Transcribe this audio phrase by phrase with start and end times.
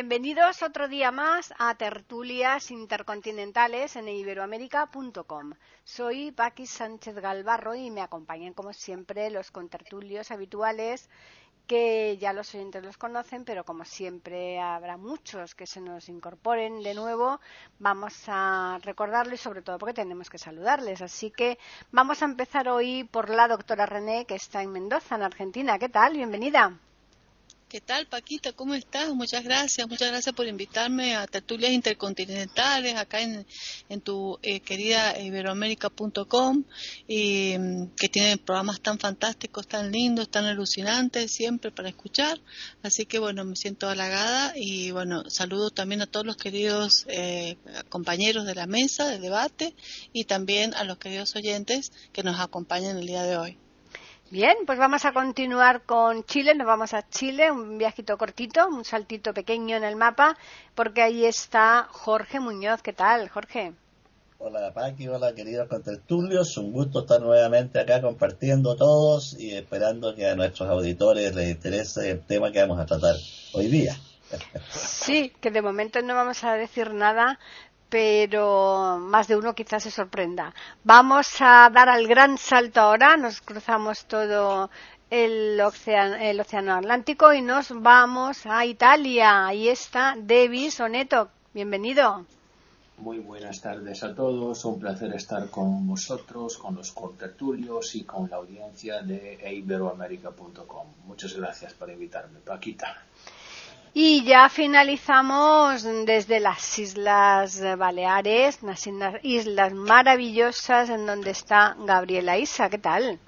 [0.00, 5.54] Bienvenidos otro día más a Tertulias Intercontinentales en iberoamérica.com.
[5.82, 11.10] Soy Paqui Sánchez Galvarro y me acompañan como siempre los contertulios habituales
[11.66, 16.80] que ya los oyentes los conocen, pero como siempre habrá muchos que se nos incorporen
[16.84, 17.40] de nuevo,
[17.80, 21.02] vamos a recordarles sobre todo porque tenemos que saludarles.
[21.02, 21.58] Así que
[21.90, 25.76] vamos a empezar hoy por la doctora René, que está en Mendoza, en Argentina.
[25.76, 26.12] ¿Qué tal?
[26.12, 26.78] Bienvenida.
[27.68, 28.54] ¿Qué tal, Paquita?
[28.54, 29.12] ¿Cómo estás?
[29.12, 29.86] Muchas gracias.
[29.86, 33.44] Muchas gracias por invitarme a tertulias intercontinentales acá en,
[34.00, 36.64] tu eh, querida iberoamérica.com,
[37.06, 42.40] y, mm, que tiene programas tan fantásticos, tan lindos, tan alucinantes siempre para escuchar.
[42.82, 47.58] Así que, bueno, me siento halagada y, bueno, saludo también a todos los queridos eh,
[47.90, 49.74] compañeros de la mesa de debate
[50.14, 53.58] y también a los queridos oyentes que nos acompañan el día de hoy.
[54.30, 56.54] Bien, pues vamos a continuar con Chile.
[56.54, 60.36] Nos vamos a Chile, un viajito cortito, un saltito pequeño en el mapa,
[60.74, 62.82] porque ahí está Jorge Muñoz.
[62.82, 63.72] ¿Qué tal, Jorge?
[64.36, 65.08] Hola, Paqui.
[65.08, 66.58] Hola, queridos contertulios.
[66.58, 72.10] Un gusto estar nuevamente acá compartiendo todos y esperando que a nuestros auditores les interese
[72.10, 73.14] el tema que vamos a tratar
[73.54, 73.96] hoy día.
[74.70, 77.38] Sí, que de momento no vamos a decir nada
[77.88, 80.54] pero más de uno quizás se sorprenda.
[80.84, 84.70] Vamos a dar al gran salto ahora, nos cruzamos todo
[85.10, 89.46] el océano, el océano Atlántico y nos vamos a Italia.
[89.46, 91.30] Ahí está Davis Oneto.
[91.54, 92.26] Bienvenido.
[92.98, 94.64] Muy buenas tardes a todos.
[94.64, 100.86] Un placer estar con vosotros, con los contertulios y con la audiencia de iberoamerica.com.
[101.06, 103.04] Muchas gracias por invitarme, Paquita.
[103.94, 108.86] Y ya finalizamos desde las Islas Baleares, unas
[109.22, 112.68] islas maravillosas en donde está Gabriela Isa.
[112.70, 113.18] ¿Qué tal?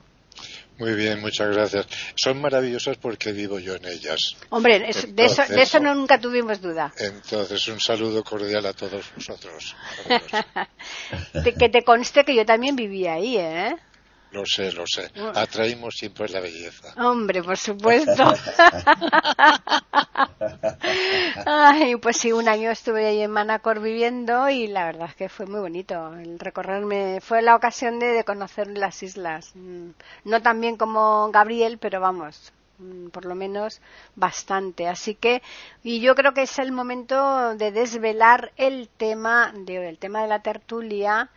[0.81, 1.87] Muy bien, muchas gracias.
[2.15, 4.37] Son maravillosas porque vivo yo en ellas.
[4.49, 5.07] Hombre, de, eso,
[5.47, 6.91] de eso nunca tuvimos duda.
[6.97, 9.77] Entonces, un saludo cordial a todos vosotros.
[11.59, 13.77] que te conste que yo también vivía ahí, ¿eh?
[14.33, 15.11] Lo sé, lo sé.
[15.35, 16.95] Atraímos siempre la belleza.
[16.97, 18.33] Hombre, por supuesto.
[21.47, 25.29] Ay, pues sí, un año estuve ahí en Manacor viviendo y la verdad es que
[25.29, 26.15] fue muy bonito.
[26.15, 29.51] El recorrerme fue la ocasión de, conocer las islas.
[29.55, 29.91] Mm,
[30.25, 33.81] no tan bien como Gabriel, pero vamos, mm, por lo menos
[34.15, 34.87] bastante.
[34.87, 35.43] Así que,
[35.83, 40.29] y yo creo que es el momento de desvelar el tema de el tema de
[40.29, 41.31] la tertulia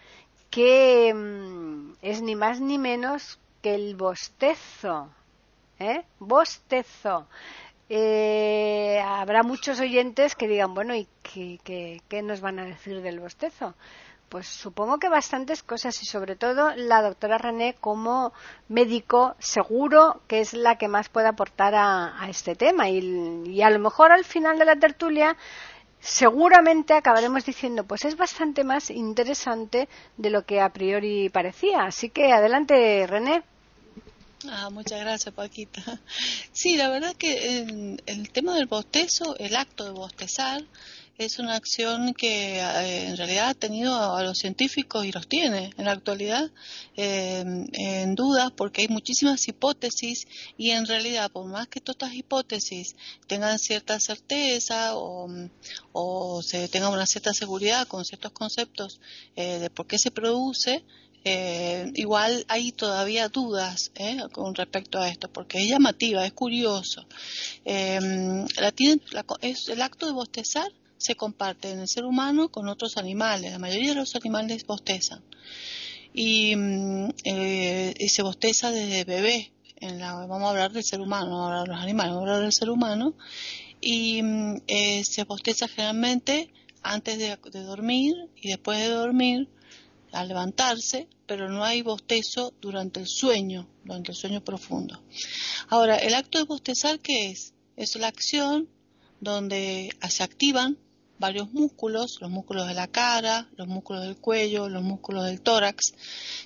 [0.53, 5.09] que mm, es ni más ni menos que el bostezo.
[5.79, 6.03] ¿eh?
[6.19, 7.27] Bostezo.
[7.89, 11.59] Eh, habrá muchos oyentes que digan, bueno, ¿y qué,
[12.07, 13.73] qué, nos van a decir del bostezo?
[14.29, 18.31] Pues supongo que bastantes cosas y sobre todo la doctora René como
[18.67, 23.69] médico seguro que es la que más puede aportar a, este tema y, y, a
[23.69, 25.35] lo mejor al final de la tertulia
[26.03, 29.87] seguramente acabaremos diciendo, pues es bastante más interesante
[30.17, 31.85] de lo que a priori parecía.
[31.85, 33.43] Así que adelante, René.
[34.49, 35.81] Ah, muchas gracias, Paquita.
[36.51, 40.61] Sí, la verdad que el, el tema del bostezo, el acto de bostezar,
[41.17, 45.71] es una acción que eh, en realidad ha tenido a, los científicos y los tiene
[45.77, 46.49] en la actualidad
[46.95, 47.43] eh,
[47.73, 52.95] en dudas porque hay muchísimas hipótesis y en realidad por más que todas estas hipótesis
[53.27, 55.29] tengan cierta certeza o,
[55.91, 58.99] o se tengan una cierta seguridad con ciertos conceptos
[59.35, 60.83] eh, de por qué se produce
[61.95, 63.93] igual hay todavía dudas
[64.33, 67.05] con respecto a esto, porque es llamativa, es curioso.
[67.63, 69.01] la tiene,
[69.39, 70.69] es, el acto de bostezar
[71.03, 73.51] se comparte en el ser humano con otros animales.
[73.51, 75.21] La mayoría de los animales bostezan.
[76.13, 79.51] Y, mm, eh, se bosteza desde bebé.
[79.75, 82.27] En la, vamos a hablar del ser humano, no vamos hablar de los animales, vamos
[82.27, 83.15] a hablar del ser humano.
[83.81, 86.53] Y mm, eh, se bosteza generalmente
[86.83, 89.49] antes de, dormir y después de dormir
[90.13, 95.01] al levantarse, pero no hay bostezo durante el sueño, durante el sueño profundo.
[95.67, 97.53] Ahora, el acto de bostezar, ¿qué es?
[97.75, 98.69] Es la acción
[99.19, 100.77] donde se activan
[101.23, 105.93] varios músculos, los músculos de la cara, los músculos del cuello, los músculos del tórax.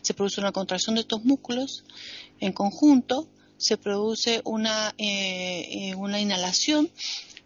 [0.04, 1.84] Se produce una contracción de estos músculos
[2.40, 3.28] en conjunto,
[3.58, 6.92] se produce una, eh, eh, una inhalación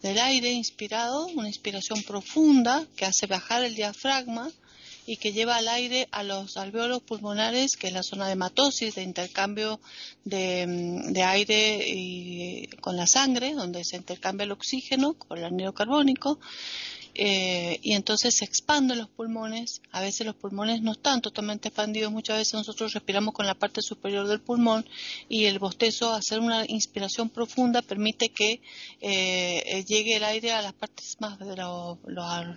[0.01, 4.51] del aire inspirado, una inspiración profunda que hace bajar el diafragma
[5.05, 8.95] y que lleva al aire a los alveolos pulmonares, que es la zona de matosis,
[8.95, 9.79] de intercambio
[10.23, 15.73] de, mm, aire y, con la sangre, donde se intercambia el oxígeno con el anhídrido
[15.73, 16.39] carbónico,
[17.15, 19.81] eh, y entonces se expanden los pulmones.
[19.91, 23.81] A veces los pulmones no están totalmente expandidos, muchas veces nosotros respiramos con la parte
[23.81, 24.85] superior del pulmón
[25.29, 28.61] y el bostezo, hacer una inspiración profunda, permite que
[29.01, 31.97] eh, llegue el aire a las partes más de los,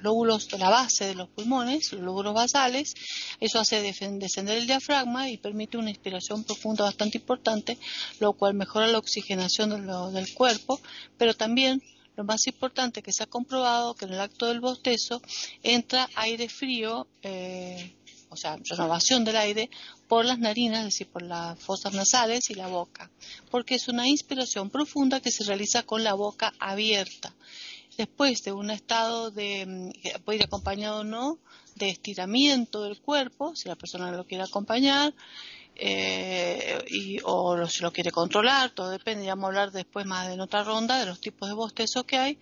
[0.03, 2.95] lóbulos de la base de los pulmones, los lóbulos basales.
[3.41, 7.79] Eso hace descender el diafragma y permite una inspiración profunda bastante importante,
[8.21, 10.81] lo cual mejora la oxigenación del cuerpo,
[11.19, 11.83] pero también
[12.17, 15.21] lo más importante que se ha comprobado que en el acto del bostezo
[15.63, 17.95] entra aire frío, eh,
[18.29, 19.71] o sea, renovación del aire
[20.09, 23.11] por las narinas, es decir, por las fosas nasales y la boca,
[23.51, 27.35] porque es una inspiración profunda que se realiza con la boca abierta.
[27.97, 31.39] Después de un estado de, mm, puede ir acompañado o no,
[31.77, 35.15] de estiramiento del cuerpo, si la persona lo quiere acompañar,
[35.77, 40.29] eh, y, o si lo quiere controlar, todo depende, ya vamos a hablar después más
[40.29, 42.39] en otra ronda de los tipos de bostezo que hay.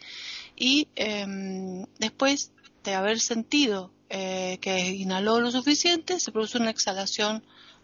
[0.57, 2.53] Y em, después
[2.85, 7.43] de haber sentido eh, que inhaló lo suficiente, se produce una exhalación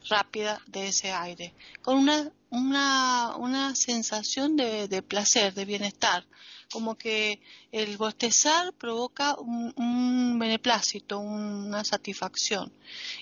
[0.08, 6.24] rápida de ese aire, con una, una, una sensación de, de placer, de bienestar,
[6.70, 7.40] como que
[7.72, 12.72] el bostezar provoca un, beneplácito, una satisfacción.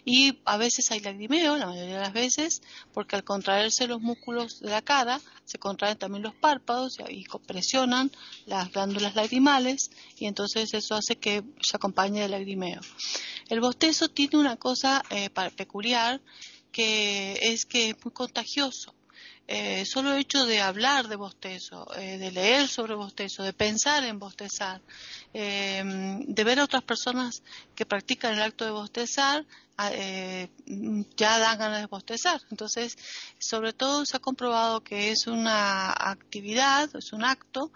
[0.05, 2.63] Y a veces hay lagrimeo, la mayoría de las veces,
[2.93, 8.11] porque al contraerse los músculos de la cara, se contraen también los párpados y, presionan
[8.47, 12.81] las glándulas lagrimales y entonces eso hace que se acompañe el lagrimeo.
[13.49, 16.21] El bostezo tiene una cosa eh, peculiar
[16.73, 18.96] que es que es muy contagioso.
[19.49, 24.03] Eh, solo el hecho de hablar de bostezo, eh, de leer sobre bostezo, de pensar
[24.03, 24.81] en bostezar,
[25.33, 27.45] eh, de ver a otras personas
[27.77, 29.47] que practican el acto de bostezar,
[29.77, 29.91] ah,
[31.17, 32.41] ya dan ganas de bostezar.
[32.51, 32.99] Entonces,
[33.39, 37.71] sobre todo se ha comprobado que es una actividad, es un acto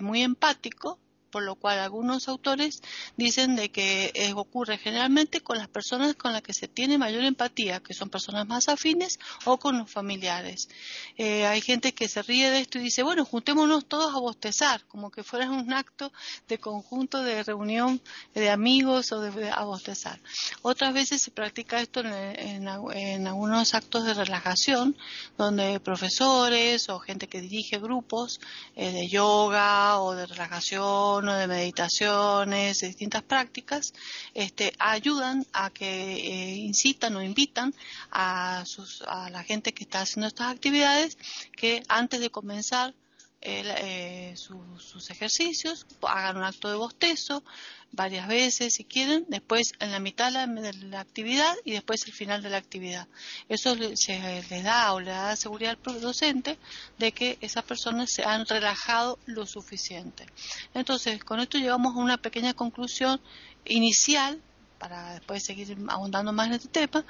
[0.00, 0.98] muy empático
[1.32, 2.82] por lo cual algunos autores
[3.16, 7.24] dicen de que eh, ocurre generalmente con las personas con las que se tiene mayor
[7.24, 10.68] empatía, que son personas más afines o con los familiares.
[11.16, 14.84] Eh, hay gente que se ríe de esto y dice, bueno, juntémonos todos a bostezar,
[14.86, 16.12] como que fuera un acto
[16.48, 18.00] de conjunto de reunión
[18.34, 20.20] de amigos o de, a bostezar.
[20.60, 24.96] Otras veces se practica esto en, algunos actos de relajación,
[25.38, 28.38] donde profesores o gente que dirige grupos
[28.76, 33.94] eh, de yoga o de relajación de meditaciones, de distintas prácticas,
[34.34, 37.72] este, ayudan a que eh, incitan o invitan
[38.10, 41.16] a, sus, a la gente que está haciendo estas actividades
[41.56, 42.94] que antes de comenzar
[43.44, 47.42] eh, sus ejercicios, hagan un acto de bostezo
[47.90, 52.42] varias veces si quieren, después en la mitad de la, actividad y después el final
[52.42, 53.08] de la actividad.
[53.48, 56.56] Eso se les da o le da seguridad al docente
[56.98, 60.26] de que esas personas se han relajado lo suficiente.
[60.72, 63.20] Entonces, con esto llegamos a una pequeña conclusión
[63.64, 64.40] inicial
[64.82, 67.04] para después seguir ahondando más en este tema,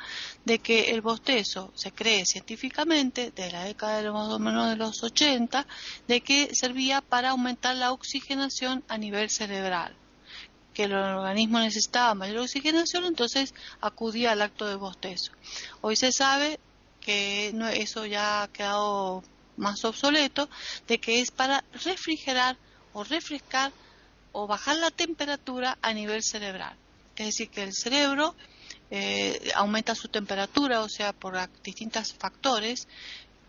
[0.45, 5.03] de que el bostezo se cree científicamente de la década de o menos de los
[5.03, 5.67] 80,
[6.07, 9.97] de que servía para aumentar la oxigenación a nivel cerebral
[10.75, 15.33] que el organismo necesitaba mayor oxigenación, entonces acudía al acto de bostezo.
[15.81, 16.61] Hoy se sabe
[17.01, 19.23] que no, eso ya ha quedado
[19.57, 20.49] más obsoleto,
[20.89, 22.59] de que es para refrigerar
[22.93, 23.73] o refrescar
[24.33, 26.77] o bajar la temperatura a nivel cerebral
[27.17, 28.35] es decir, que el cerebro
[28.91, 32.89] eh, aumenta su temperatura, o sea, por distintos factores,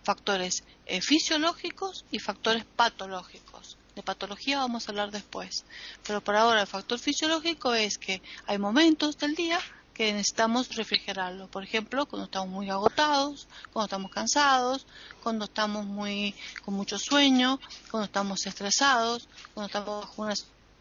[0.04, 3.78] factores eh, fisiológicos y factores patológicos.
[3.96, 5.66] De patología vamos a hablar después,
[6.06, 9.60] pero por ahora el factor fisiológico es que hay momentos del día
[9.94, 11.48] que necesitamos refrigerarlo.
[11.48, 14.88] Por ejemplo, cuando estamos muy agotados, cuando estamos cansados,
[15.22, 16.34] cuando estamos muy
[16.66, 17.60] con mucho sueño,
[17.92, 20.36] cuando estamos estresados, cuando estamos con una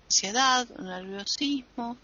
[0.06, 1.98] ansiedad, un nerviosismo,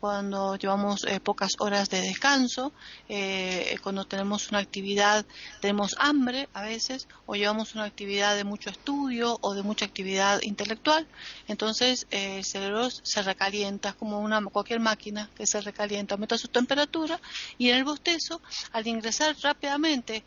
[0.00, 2.72] cuando llevamos eh, pocas horas de descanso,
[3.08, 5.26] eh, cuando tenemos una actividad,
[5.60, 10.40] tenemos hambre a veces, o llevamos una actividad de mucho estudio o de mucha actividad
[10.40, 11.06] intelectual,
[11.48, 16.48] entonces eh, el cerebro se recalienta, como una cualquier máquina que se recalienta, aumenta su
[16.48, 17.20] temperatura
[17.58, 18.40] y en el bostezo,
[18.72, 20.24] al ingresar rápidamente,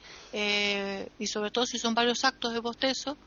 [1.19, 3.17] y sobre todo si son varios actos de bostezo,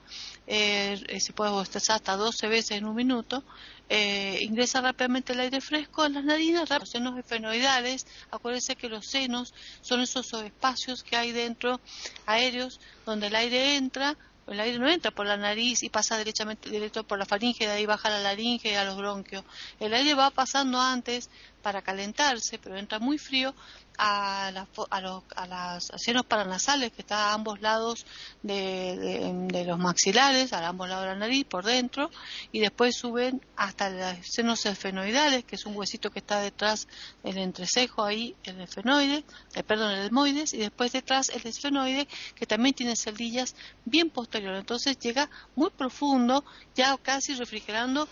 [0.46, 3.42] se puede bostezar hasta 12 veces en un minuto,
[3.88, 9.06] eh, ingresa rápidamente el aire fresco a las narinas, los senos efenoidales, acuérdense que los
[9.06, 11.80] senos son esos espacios que hay dentro
[12.26, 14.16] aéreos donde el aire entra
[14.46, 17.72] el aire no entra por la nariz y pasa derechamente directo por la faringe, de
[17.72, 19.44] ahí baja la laringe a los bronquios.
[19.80, 21.30] El aire va pasando antes
[21.62, 23.54] para calentarse, pero entra muy frío
[23.98, 28.06] a, a, los, a las senos paranasales que está a ambos lados
[28.42, 32.10] de, los maxilares, a ambos lados de la nariz, por dentro,
[32.52, 36.88] y después suben hasta los senos esfenoidales, que es un huesito que está detrás
[37.22, 39.24] del entrecejo ahí, el esfenoide,
[39.54, 44.60] eh, perdón, el etmoides, y después detrás el esfenoide, que también tiene celdillas bien posteriores.
[44.60, 48.08] Entonces llega muy profundo, ya casi refrigerando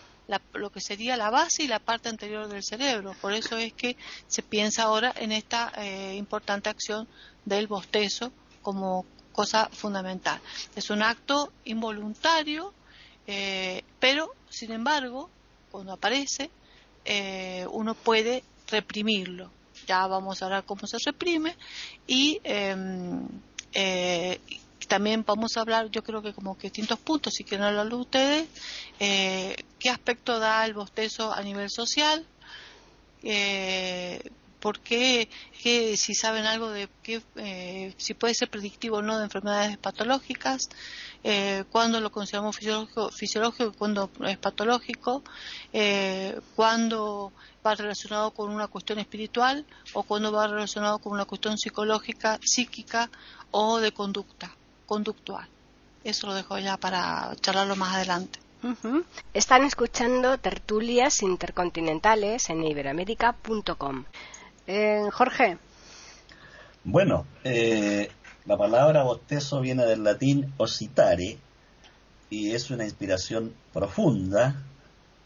[0.55, 3.15] lo que sería la base y la parte anterior del cerebro.
[3.21, 7.07] Por eso es que se piensa ahora en esta eh, importante acción
[7.45, 10.41] del bostezo como cosa fundamental.
[10.75, 12.73] Es un acto involuntario,
[13.27, 15.29] eh, pero sin embargo,
[15.71, 16.51] cuando aparece,
[17.05, 19.51] eh, uno puede reprimirlo.
[19.87, 21.57] Ya vamos a ver cómo se reprime
[22.07, 23.29] y em,
[24.87, 28.49] también vamos a hablar, yo creo que como que distintos puntos, si quieren hablarlo ustedes,
[29.01, 32.27] eh, qué aspecto da el bostezo a nivel social,
[33.23, 34.21] eh,
[34.65, 35.29] por qué,
[35.63, 40.71] si saben algo de qué, eh, si puede ser predictivo o no de enfermedades patológicas,
[41.23, 45.23] eh, cuándo lo consideramos fisiológico, fisiológico y cuándo es patológico,
[45.75, 47.31] eh, cuándo
[47.67, 53.11] va relacionado con una cuestión espiritual o cuándo va relacionado con una cuestión psicológica, psíquica
[53.51, 55.49] o de conducta conductual.
[56.05, 58.39] Eso lo dejo ya para charlarlo más adelante.
[59.35, 64.05] Están escuchando tertulias intercontinentales en iberoamérica.com.
[64.67, 65.59] Eh, Jorge.
[66.83, 68.11] Bueno, eh,
[68.47, 71.39] la palabra bostezo viene del latín ositare
[72.31, 74.63] y es una inspiración profunda,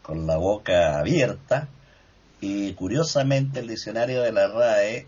[0.01, 1.69] con la boca abierta,
[2.41, 5.07] y curiosamente el diccionario de la RAE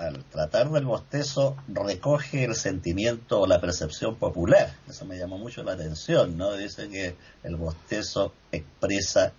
[0.00, 4.74] al tratar del bostezo recoge el sentimiento o la percepción popular.
[4.88, 6.56] Eso me llamó mucho la atención, ¿no?
[6.56, 9.32] Dice que el bostezo expresa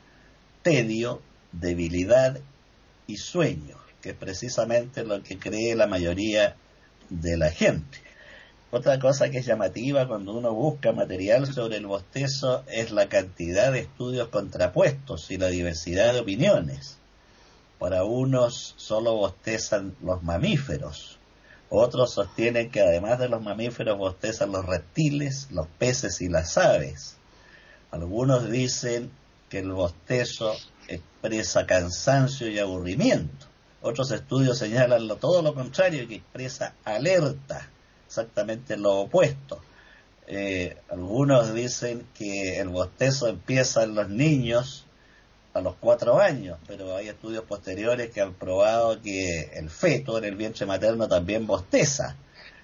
[0.61, 1.19] tedio,
[1.51, 2.39] debilidad
[3.07, 6.55] y sueño, que es precisamente lo que cree la mayoría
[7.09, 7.97] de la gente.
[8.69, 13.71] Otra cosa que es llamativa cuando uno busca material sobre el bostezo es la cantidad
[13.71, 17.00] de estudios contrapuestos y la diversidad de opiniones.
[17.81, 21.17] Para unos solo bostezan los mamíferos,
[21.67, 27.17] otros sostienen que además de los mamíferos bostezan los reptiles, los peces y las aves.
[27.89, 29.09] Algunos dicen
[29.49, 30.53] que el bostezo
[30.87, 33.47] expresa cansancio y aburrimiento.
[33.81, 37.67] Otros estudios señalan todo lo contrario, que expresa alerta,
[38.05, 39.59] exactamente lo opuesto.
[40.27, 44.85] Eh, algunos dicen que el bostezo empieza en los niños
[45.53, 50.25] a los cuatro años, pero hay estudios posteriores que han probado que el feto en
[50.25, 52.15] el vientre materno también bosteza.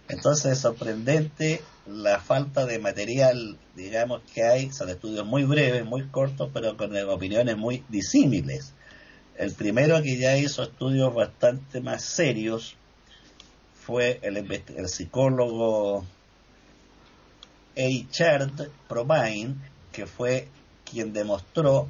[0.08, 6.08] Entonces es sorprendente la falta de material, digamos, que hay, son estudios muy breves, muy
[6.08, 8.74] cortos, pero con opiniones muy disímiles.
[9.38, 12.76] El primero que ya hizo estudios bastante más serios
[13.74, 16.06] fue el, psicólogo
[17.76, 19.56] Eichard Provine,
[19.92, 20.48] que fue
[20.90, 21.88] quien demostró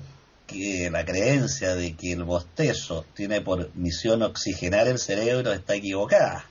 [0.48, 6.46] que la creencia de que el bostezo tiene por misión oxigenar el cerebro está equivocada.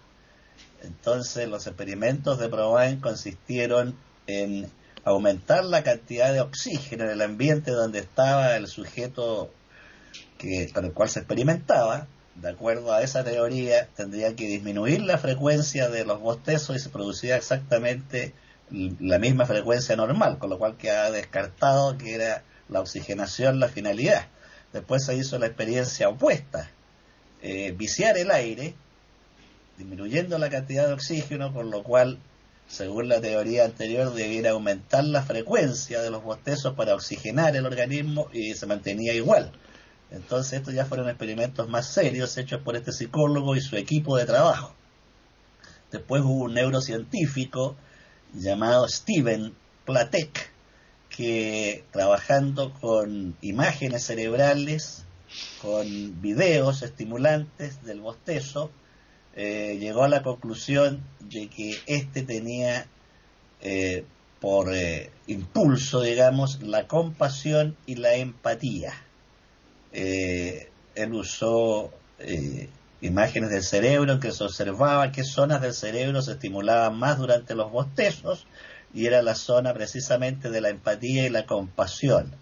[0.83, 4.71] Entonces los experimentos de Provine consistieron en
[5.05, 9.51] aumentar la cantidad de oxígeno en el ambiente donde estaba el sujeto
[10.37, 12.07] que, con el cual se experimentaba.
[12.35, 16.91] De acuerdo a esa teoría, tendría que disminuir la frecuencia de los bostezos y se
[16.91, 18.35] producía exactamente
[18.71, 24.27] la misma frecuencia normal, con lo cual queda descartado que era la oxigenación la finalidad.
[24.73, 26.71] Después se hizo la experiencia opuesta,
[27.43, 28.75] eh, viciar el aire,
[29.79, 32.19] disminuyendo la cantidad de oxígeno, con lo cual,
[32.67, 38.29] según la teoría anterior, debiera aumentar la frecuencia de los bostezos para oxigenar el organismo
[38.33, 39.53] y se mantenía igual.
[40.11, 44.25] Entonces estos ya fueron experimentos más serios hechos por este psicólogo y su equipo de
[44.25, 44.75] trabajo.
[45.91, 47.77] Después hubo un neurocientífico
[48.33, 49.55] llamado Steven
[49.85, 50.46] Platek,
[51.09, 55.05] que trabajando con imágenes cerebrales,
[55.61, 58.71] con videos estimulantes del bostezo,
[59.35, 62.87] eh, llegó a la conclusión de que éste tenía
[63.61, 64.05] eh,
[64.41, 68.95] por eh, impulso, digamos, la compasión y la empatía.
[69.93, 71.93] él usó
[73.01, 77.55] imágenes del cerebro en que se observaba qué zonas del cerebro se estimulaban más durante
[77.55, 78.47] los bostezos
[78.97, 82.33] y era la zona precisamente de la empatía y la compasión.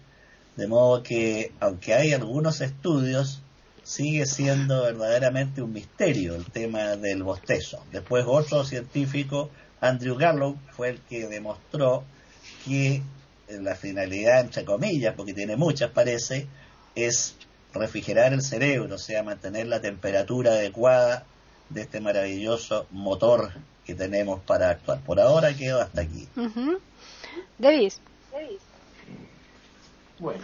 [0.55, 3.41] De modo que, aunque hay algunos estudios,
[3.83, 7.83] sigue siendo verdaderamente un misterio el tema del bostezo.
[7.91, 9.49] Después otro científico,
[9.81, 12.05] Andrew Gallup, fue el que demostró
[12.63, 13.01] que
[13.49, 16.47] la finalidad, entre comillas, porque tiene muchas parece,
[16.95, 17.35] es
[17.73, 21.25] refrigerar el cerebro, o sea, mantener la temperatura adecuada
[21.69, 23.51] de este maravilloso motor
[23.85, 24.99] que tenemos para actuar.
[25.01, 26.27] Por ahora quedo hasta aquí.
[27.57, 28.01] Davis.
[30.19, 30.43] Bueno,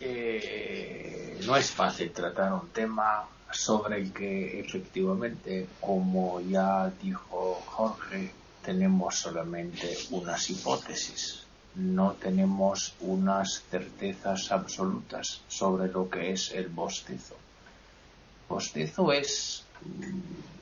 [0.00, 8.30] eh, no es fácil tratar un tema sobre el que efectivamente, como ya dijo Jorge,
[8.62, 11.44] tenemos solamente unas hipótesis,
[11.74, 17.36] no tenemos unas certezas absolutas sobre lo que es el bostezo.
[18.48, 20.57] Bostezo es, mm,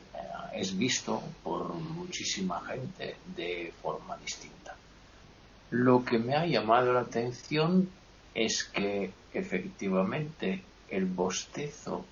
[0.53, 4.75] es visto por muchísima gente de forma distinta.
[5.71, 7.89] Lo que me ha llamado la atención
[8.35, 12.05] es que efectivamente el bostezo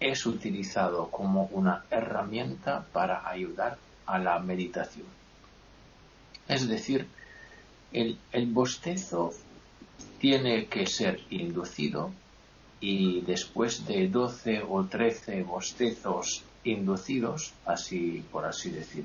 [0.00, 5.06] es utilizado como una herramienta para ayudar a la meditación.
[6.46, 7.08] Es decir,
[7.92, 9.32] el, bostezo
[10.18, 12.10] tiene que ser inducido
[12.80, 19.04] y después de 12 o 13 bostezos inducidos, así por así decir,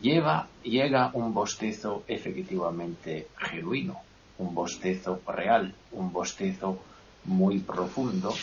[0.00, 4.00] lleva, llega un bostezo efectivamente genuino,
[4.38, 6.78] un bostezo real, un bostezo
[7.24, 8.34] muy profundo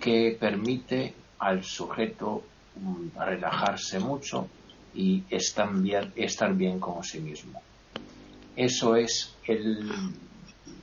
[0.00, 2.42] que permite al sujeto
[2.76, 4.48] mm, relajarse mucho
[4.94, 7.62] y estar bien, estar bien con sí mismo.
[8.54, 9.34] Eso es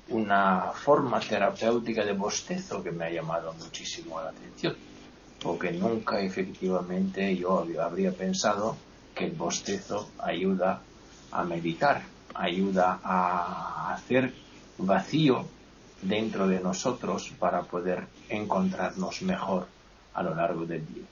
[0.10, 4.76] una forma terapéutica de bostezo que me ha llamado muchísimo la atención,
[5.42, 8.76] porque nunca efectivamente yo habría pensado
[9.16, 10.82] que el bostezo ayuda
[11.32, 12.04] a meditar,
[12.34, 14.34] ayuda a hacer
[14.78, 15.46] vacío
[16.02, 19.68] dentro de nosotros para poder encontrarnos mejor
[20.14, 21.04] a lo largo del día.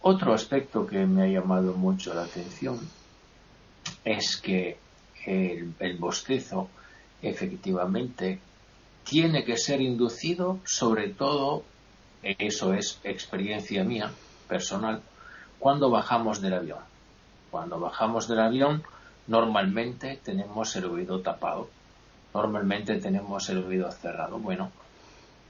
[0.00, 2.78] Otro aspecto que me ha llamado mucho la atención
[4.04, 4.76] es que
[5.26, 6.68] el, bostezo
[7.22, 8.38] efectivamente
[9.04, 11.62] tiene que ser inducido, sobre todo,
[12.24, 14.10] eso es experiencia mía
[14.48, 15.02] personal,
[15.58, 16.78] cuando bajamos del avión.
[17.50, 18.82] Cuando bajamos del avión,
[19.26, 21.68] normalmente tenemos el oído tapado,
[22.32, 24.38] normalmente tenemos el oído cerrado.
[24.38, 24.72] Bueno,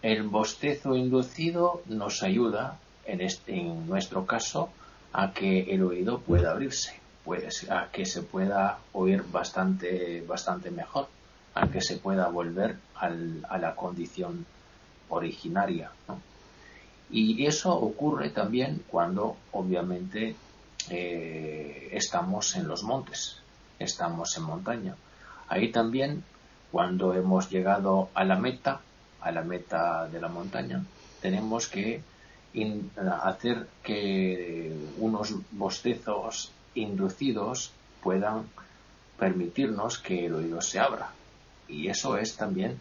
[0.02, 4.70] el bostezo inducido nos ayuda en, este, en nuestro caso,
[5.12, 11.06] a que el oído pueda abrirse, puede, a que se pueda oír bastante, bastante mejor,
[11.54, 14.44] a que se pueda volver al, a la condición
[15.08, 15.90] originaria.
[17.10, 20.36] Y eso ocurre también cuando, obviamente,
[20.90, 23.38] eh, estamos en los montes,
[23.78, 24.96] estamos en montaña.
[25.48, 26.24] Ahí también,
[26.72, 28.80] cuando hemos llegado a la meta,
[29.20, 30.84] a la meta de la montaña,
[31.20, 32.02] tenemos que
[33.22, 38.44] hacer que unos bostezos inducidos puedan
[39.18, 41.10] permitirnos que el oído se abra.
[41.68, 42.78] Y eso es también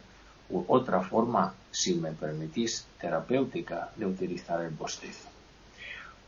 [0.67, 5.27] otra forma, si me permitís, terapéutica de utilizar el bostezo.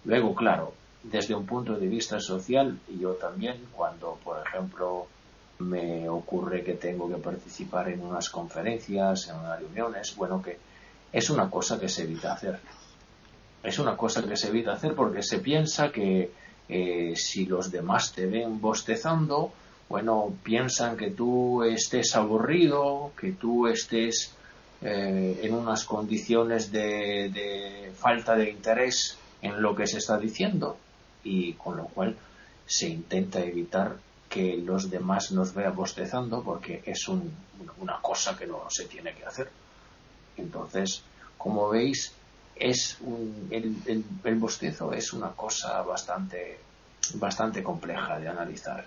[0.03, 5.08] Luego, claro, desde un punto de vista social, yo también, cuando, por ejemplo,
[5.60, 10.58] me ocurre que tengo que participar en unas conferencias, en unas reuniones, bueno, que
[11.13, 12.60] es una cosa que se evita hacer
[13.65, 16.31] es una cosa que se evita hacer porque se piensa que
[16.69, 19.51] eh, si los demás te ven bostezando,
[19.89, 24.34] bueno, piensan que tú estés aburrido, que tú estés
[24.81, 30.77] eh, en unas condiciones de, de, falta de interés en lo que se está diciendo
[31.23, 32.15] y con lo cual
[32.65, 33.97] se intenta evitar
[34.29, 39.25] que los demás nos vean bostezando porque es una cosa que no se tiene que
[39.25, 39.49] hacer.
[40.38, 41.03] Entonces,
[41.38, 42.11] como veis,
[42.55, 42.97] es
[43.49, 46.59] el, bostezo es una cosa bastante,
[47.15, 48.85] bastante compleja de analizar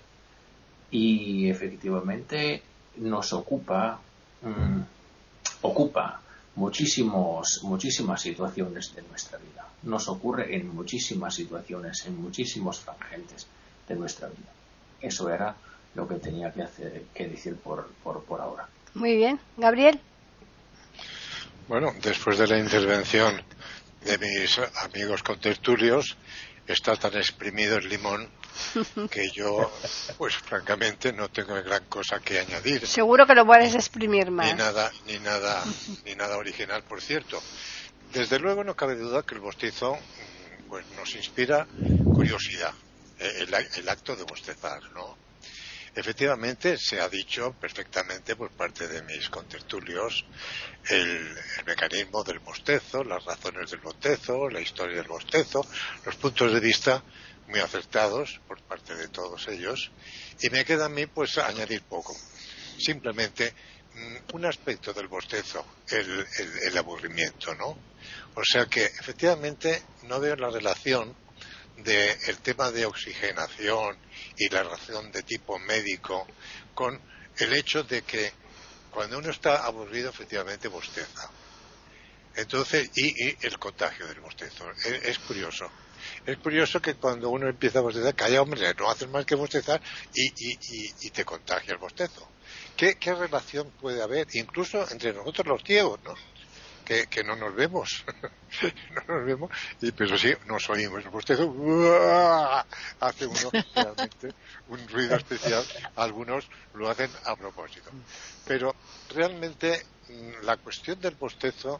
[0.91, 2.63] y efectivamente
[2.97, 3.99] nos ocupa,
[4.41, 4.81] mm,
[5.61, 6.21] ocupa
[6.55, 9.65] muchísimos, muchísimas situaciones de nuestra vida.
[9.83, 13.47] Nos ocurre en muchísimas situaciones, en muchísimos tangentes
[13.87, 14.51] de nuestra vida.
[15.01, 15.55] Eso era
[15.95, 18.67] lo que tenía que, hacer, que decir por, por, por ahora.
[18.93, 19.39] Muy bien.
[19.57, 19.99] Gabriel.
[21.67, 23.41] Bueno, después de la intervención
[24.03, 26.17] de mis amigos contertulios,
[26.67, 28.29] está tan exprimido el limón
[29.09, 29.71] que yo,
[30.17, 32.85] pues francamente, no tengo gran cosa que añadir.
[32.87, 34.47] Seguro que lo puedes exprimir más.
[34.47, 35.63] Ni nada, ni nada,
[36.05, 37.41] ni nada original, por cierto.
[38.13, 39.97] Desde luego no cabe duda que el bostizo
[40.67, 41.67] pues, nos inspira
[42.13, 42.73] curiosidad,
[43.19, 45.29] eh, el, el acto de bostezar, ¿no?
[45.95, 50.23] Efectivamente, se ha dicho perfectamente por parte de mis contertulios
[50.87, 55.65] el, mecanismo del bostezo, las razones del bostezo, la historia del bostezo,
[56.05, 57.03] los puntos de vista
[57.49, 59.91] muy acertados por parte de todos ellos,
[60.39, 62.15] y me queda a mí pues añadir poco.
[62.77, 63.53] Simplemente
[63.95, 67.77] mm, un aspecto del bostezo, el, aburrimiento, ¿no?
[68.35, 71.15] O sea que efectivamente no veo la relación
[71.77, 73.97] del tema de oxigenación
[74.37, 76.27] y la relación de tipo médico
[76.73, 76.99] con
[77.37, 78.31] el hecho de que
[78.91, 81.29] cuando uno está aburrido efectivamente bosteza.
[82.35, 84.69] Entonces, y, el contagio del bostezo.
[85.03, 85.69] Es, curioso.
[86.25, 89.81] Es curioso que cuando uno empieza a bostezar, calla hombre, no haces más que bostezar
[90.13, 90.31] y,
[91.01, 92.27] y te contagia el bostezo.
[92.75, 96.15] ¿Qué, ¿Qué, relación puede haber, incluso entre nosotros los ciegos, ¿no?
[97.09, 98.03] que, no nos vemos.
[98.91, 101.03] no nos vemos, y, pero sí nos oímos.
[101.03, 101.43] El bostezo
[102.99, 104.33] hace uno realmente
[104.69, 105.63] un ruido especial.
[105.95, 107.91] Algunos lo hacen a propósito.
[108.45, 108.75] Pero
[109.13, 111.79] realmente mm, la cuestión del bostezo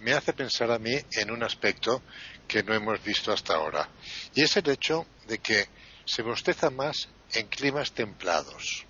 [0.00, 2.02] me hace pensar a mí en un aspecto
[2.50, 3.88] que no hemos visto hasta ahora.
[4.34, 5.68] Y es el hecho de que
[6.04, 8.84] se bosteza más en climas templados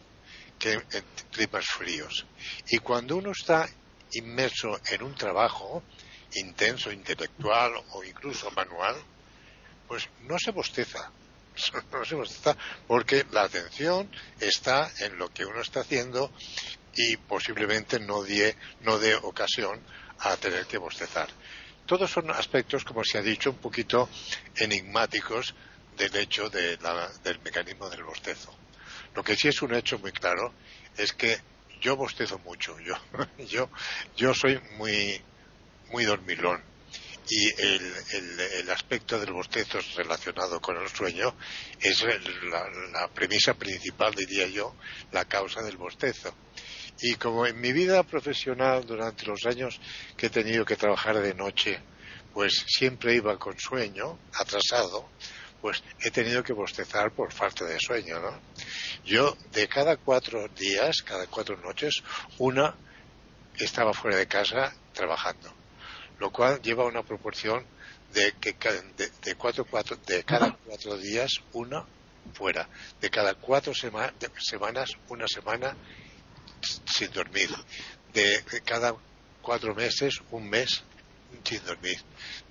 [0.59, 2.25] que en climas fríos.
[2.69, 3.69] Y cuando uno está
[4.13, 5.83] inmerso en un trabajo
[6.37, 8.97] intenso, intelectual o incluso manual,
[9.87, 11.13] pues no se bosteza.
[11.93, 16.33] No se bosteza porque la atención está en lo que uno está haciendo
[16.95, 19.79] y posiblemente no dé no dé ocasión
[20.21, 21.29] a tener que bostezar.
[21.91, 24.09] Todos son aspectos, como se ha dicho, un poquito
[24.55, 25.57] enigmáticos
[25.99, 28.57] del hecho del mecanismo del bostezo.
[29.17, 30.55] Lo que sí es un hecho muy claro
[30.97, 31.37] es que
[31.81, 32.95] yo bostezo mucho, yo,
[33.49, 33.71] yo,
[34.17, 35.21] yo soy muy,
[35.91, 36.63] muy dormilón
[37.29, 37.93] y el,
[38.61, 41.35] el, aspecto del bostezo relacionado con el sueño
[41.81, 44.77] es la, la, premisa principal, diría yo,
[45.11, 46.33] la causa del bostezo.
[47.03, 49.81] Y como en mi vida profesional durante los años
[50.17, 51.81] que he tenido que trabajar de noche,
[52.35, 55.09] pues siempre iba con sueño, atrasado,
[55.61, 58.39] pues he tenido que bostezar por falta de sueño, ¿no?
[59.05, 62.03] Yo de cada cuatro días, cada cuatro noches,
[62.39, 62.75] una
[63.59, 65.53] estaba fuera de casa trabajando,
[66.19, 67.65] lo cual lleva una proporción
[68.13, 68.55] de que
[69.23, 71.85] de, cuatro, cuatro, de cada cuatro días una
[72.35, 72.69] fuera,
[73.01, 75.77] de cada cuatro semanas una semana
[76.87, 77.51] sin dormir,
[78.13, 78.95] de cada
[79.43, 80.83] cuatro meses un mes
[81.45, 81.97] sin dormir,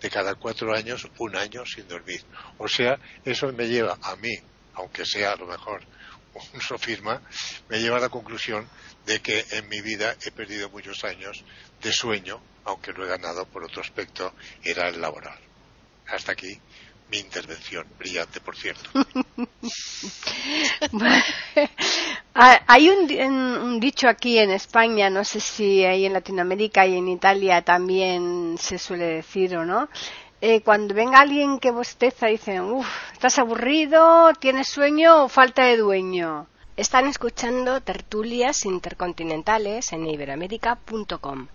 [0.02, 2.24] de cada cuatro años un año sin dormir.
[2.58, 4.36] O sea, eso me lleva a mí,
[4.74, 5.82] aunque sea a lo mejor
[6.54, 7.22] un sofisma,
[7.69, 8.67] me lleva a la conclusión
[9.06, 11.43] de que en mi vida he perdido muchos años
[11.82, 15.39] de sueño, aunque lo he ganado por otro aspecto, era el laboral.
[16.08, 16.60] Hasta aquí
[17.10, 18.89] mi intervención, brillante por cierto.
[22.34, 27.63] Hay un, dicho aquí en España, no sé si hay en Latinoamérica y en Italia
[27.63, 29.89] también se suele decir o no.
[30.39, 35.76] Eh, cuando venga alguien que bosteza, dicen, uff, estás aburrido, tienes sueño o falta de
[35.76, 36.48] dueño.
[36.78, 41.48] Están escuchando tertulias intercontinentales en iberoamérica.com.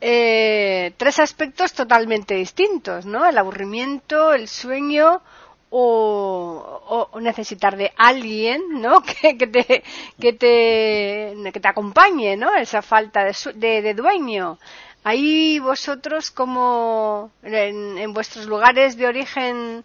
[0.00, 3.26] Eh, tres aspectos totalmente distintos, ¿no?
[3.26, 5.22] El aburrimiento, el sueño
[5.70, 9.02] o, necesitar de alguien, ¿no?
[9.20, 9.84] Que, que, te,
[10.20, 12.54] que, te, que te acompañe, ¿no?
[12.54, 14.58] Esa falta de, de, dueño.
[15.04, 19.84] Ahí vosotros, como en, en, vuestros lugares de origen,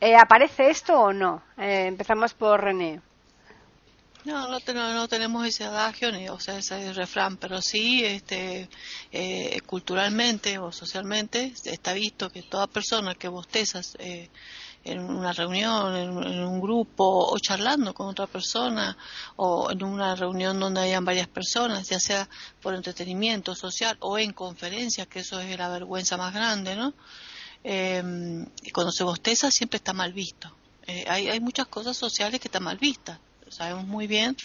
[0.00, 1.42] eh, ¿aparece esto o no?
[1.58, 3.00] Eh, empezamos por René.
[4.24, 8.68] No, no, no, tenemos ese adagio, ni, o sea, ese refrán, pero sí, este,
[9.12, 14.28] eh, culturalmente o socialmente está visto que toda persona que bosteza eh,
[14.84, 16.10] en una reunión, en,
[16.44, 18.94] un grupo, o charlando con otra persona,
[19.36, 22.28] o en una reunión donde hayan varias personas, ya sea
[22.60, 26.92] por entretenimiento social o en conferencias, que eso es la vergüenza más grande, ¿no?
[27.64, 28.02] Eh,
[28.72, 30.54] cuando se bosteza siempre está mal visto.
[31.08, 33.18] hay, hay muchas cosas sociales que están mal vistas
[33.50, 34.36] sabemos muy bien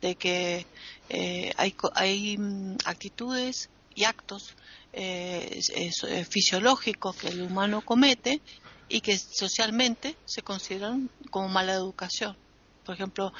[0.00, 0.66] de que
[1.08, 4.54] eh, hay, hay mm, actitudes y actos
[4.92, 8.40] eh, eh, fisiológicos que el humano comete
[8.88, 12.36] y que socialmente se consideran como mala educación.
[12.84, 13.32] Por ejemplo,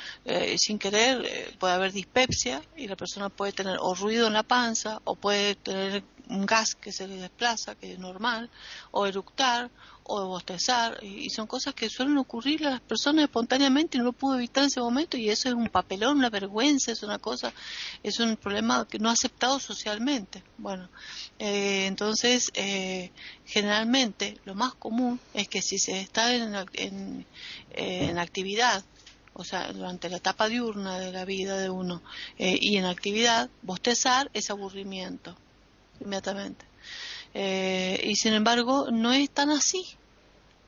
[0.56, 5.00] sin querer puede haber dispepsia y la persona puede tener o ruido en la panza
[5.04, 8.50] o puede tener un gas que se le desplaza, que es normal,
[8.90, 9.70] o eructar,
[10.08, 14.12] o bostezar, y, son cosas que suelen ocurrir a las personas espontáneamente y no lo
[14.12, 17.52] pudo evitar en ese momento, y eso es un papelón, una vergüenza, es una cosa,
[18.02, 20.42] es un problema que no aceptado socialmente.
[20.58, 20.88] Bueno,
[21.38, 23.10] eh, entonces, eh,
[23.44, 27.26] generalmente lo más común es que si se está en, en,
[27.70, 28.84] en actividad,
[29.38, 32.02] o sea, durante la etapa diurna de la vida de uno
[32.38, 35.36] eh, y en actividad, bostezar es aburrimiento
[36.00, 36.64] inmediatamente.
[37.38, 39.84] Eh, y sin embargo, no es tan así.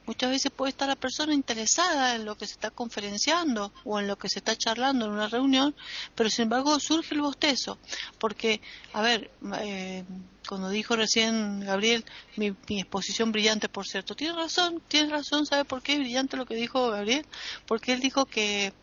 [0.05, 4.07] Muchas veces puede estar la persona interesada en lo que se está conferenciando o en
[4.07, 5.75] lo que se está charlando en una reunión,
[6.15, 7.79] pero sin embargo surge el bostezo,
[8.19, 8.61] porque,
[8.93, 10.05] a ver, eh,
[10.47, 12.05] cuando dijo recién Gabriel,
[12.37, 16.45] mi, exposición brillante, por cierto, tiene razón, tiene razón, ¿sabe por qué es brillante lo
[16.45, 17.25] que dijo Gabriel?
[17.67, 18.75] Porque él dijo que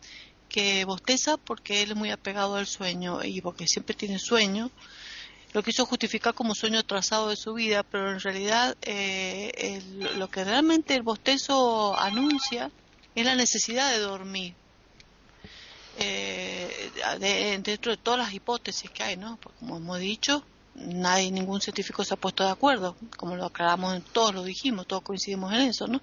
[0.48, 4.70] que bosteza porque él es muy apegado al sueño y porque siempre tiene sueño
[5.56, 9.80] lo quiso justificar como sueño trazado de su vida, pero en realidad eh,
[10.18, 12.70] lo que realmente el bostezo anuncia
[13.14, 14.54] es la necesidad de dormir.
[15.98, 16.90] Eh,
[17.62, 19.38] dentro de todas las hipótesis que hay, ¿no?
[19.58, 24.34] como hemos dicho, nadie, ningún científico se ha puesto de acuerdo, como lo aclaramos, todos
[24.34, 26.02] lo dijimos, todos coincidimos en eso, ¿no?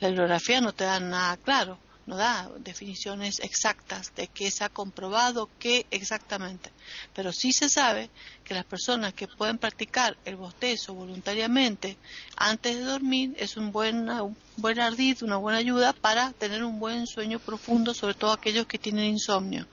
[0.00, 4.68] La bibliografía no te da nada claro no da definiciones exactas de qué se ha
[4.68, 6.70] comprobado qué exactamente,
[7.14, 8.10] pero sí se sabe
[8.44, 11.96] que las personas que pueden practicar el bostezo voluntariamente
[12.36, 16.78] antes de dormir es un buen, un buen ardid, una buena ayuda para tener un
[16.80, 19.66] buen sueño profundo, sobre todo aquellos que tienen insomnio.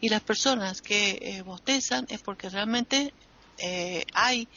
[0.00, 3.12] Y las personas que eh, bostezan es porque realmente
[3.58, 4.48] eh, hay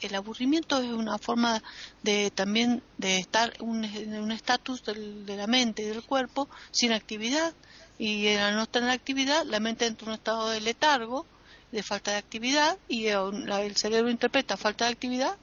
[0.00, 1.62] el aburrimiento es una forma
[2.02, 3.84] de también de estar un
[4.32, 7.54] estatus de la mente y del cuerpo sin actividad.
[7.98, 11.26] Y al no tener actividad la mente entra en un estado de letargo
[11.72, 15.36] de falta de actividad y el cerebro interpreta falta de actividad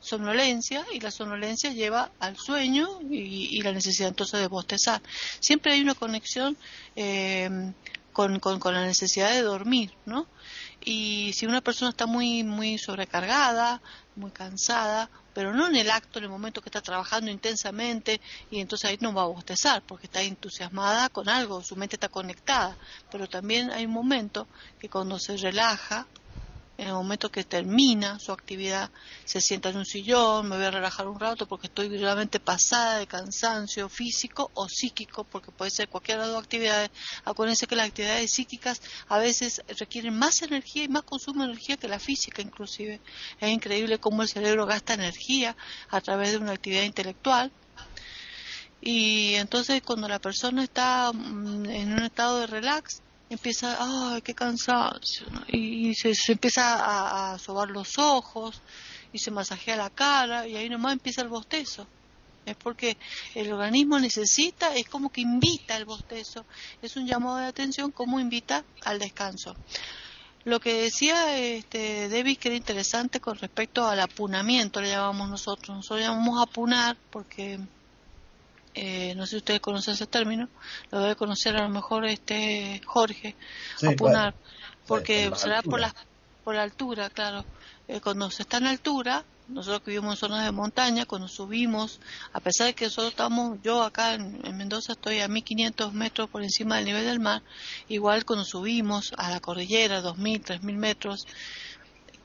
[0.00, 5.02] somnolencia y la somnolencia lleva al sueño y, la necesidad entonces de bostezar.
[5.40, 6.56] Siempre hay una conexión
[6.96, 7.72] eh,
[8.12, 10.26] con, con la necesidad de dormir no
[10.82, 13.82] y si una persona está muy muy sobrecargada,
[14.16, 18.60] muy cansada, pero no en el acto, en el momento que está trabajando intensamente y
[18.60, 22.76] entonces ahí no va a bostezar porque está entusiasmada con algo, su mente está conectada,
[23.10, 24.46] pero también hay un momento
[24.78, 26.06] que cuando se relaja
[26.80, 28.90] en el momento que termina su actividad,
[29.26, 32.98] se sienta en un sillón, me voy a relajar un rato porque estoy realmente pasada
[32.98, 36.90] de cansancio físico o psíquico, porque puede ser cualquiera de las dos actividades.
[37.26, 41.76] Acuérdense que las actividades psíquicas a veces requieren más energía y más consumo de energía
[41.76, 42.98] que la física inclusive.
[43.38, 45.54] Es increíble cómo el cerebro gasta energía
[45.90, 47.52] a través de una actividad intelectual.
[48.80, 54.34] Y entonces cuando la persona está mm, en un estado de relax, empieza, ay, qué
[54.34, 58.60] cansancio, y, se, empieza a, sobar los ojos
[59.12, 61.86] y se masajea la cara y ahí nomás empieza el bostezo.
[62.44, 62.96] Es porque
[63.34, 66.44] el organismo necesita, es como que invita al bostezo,
[66.82, 69.54] es un llamado de atención como invita al descanso.
[70.44, 75.76] Lo que decía este, David que era interesante con respecto al apunamiento, le llamamos nosotros.
[75.76, 77.60] Nosotros llamamos apunar porque
[78.74, 80.48] eh, no sé si ustedes conocen ese término,
[80.90, 83.34] lo debe conocer a lo mejor este Jorge,
[83.86, 84.34] apunar,
[84.86, 85.94] porque será por la,
[86.44, 87.44] por la altura, claro.
[87.88, 92.00] Eh, cuando se está en altura, nosotros que vivimos en zonas de montaña, cuando subimos,
[92.32, 96.30] a pesar de que nosotros estamos, yo acá en, en, Mendoza estoy a 1500 metros
[96.30, 97.42] por encima del nivel del mar,
[97.88, 101.26] igual cuando subimos a la cordillera, 2000, 3000 metros,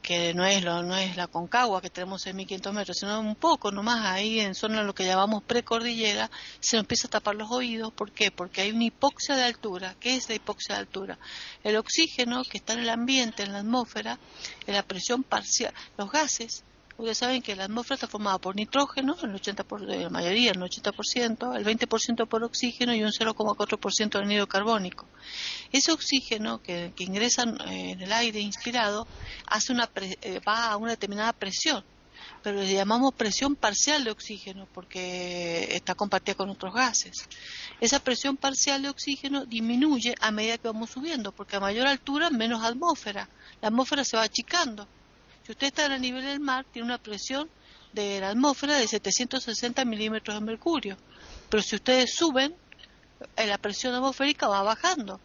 [0.06, 3.36] que no es, lo, no es la Concagua que tenemos en 1500 metros, sino un
[3.36, 7.34] poco nomás ahí en zona de lo que llamamos precordillera, se nos empieza a tapar
[7.34, 7.92] los oídos.
[7.92, 8.30] ¿Por qué?
[8.30, 9.96] Porque hay una hipoxia de altura.
[10.00, 11.18] ¿Qué es la hipoxia de altura?
[11.64, 14.20] El oxígeno que está en el ambiente, en la atmósfera,
[14.68, 16.64] en la presión parcial, los gases
[16.98, 20.60] Ustedes saben que la atmósfera está formada por nitrógeno, el 80 por, la mayoría, el
[20.62, 25.06] 80%, el 20% por oxígeno y un 0,4% de anhídrido carbónico.
[25.74, 29.08] Ese oxígeno que, ingresa eh, en el aire inspirado
[29.46, 31.84] hace una eh, va a una determinada presión,
[32.42, 37.28] pero le llamamos presión parcial de oxígeno porque está compartida con otros gases.
[37.82, 42.30] Esa presión parcial de oxígeno disminuye a medida que vamos subiendo, porque a mayor altura
[42.30, 43.28] menos atmósfera.
[43.62, 44.88] La atmósfera se va achicando
[45.46, 47.48] si usted está a nivel del mar, tiene una presión
[47.94, 50.98] de la atmósfera de 760 milímetros de mercurio.
[51.50, 52.56] Pero si ustedes suben,
[53.38, 55.20] eh, la presión atmosférica va bajando,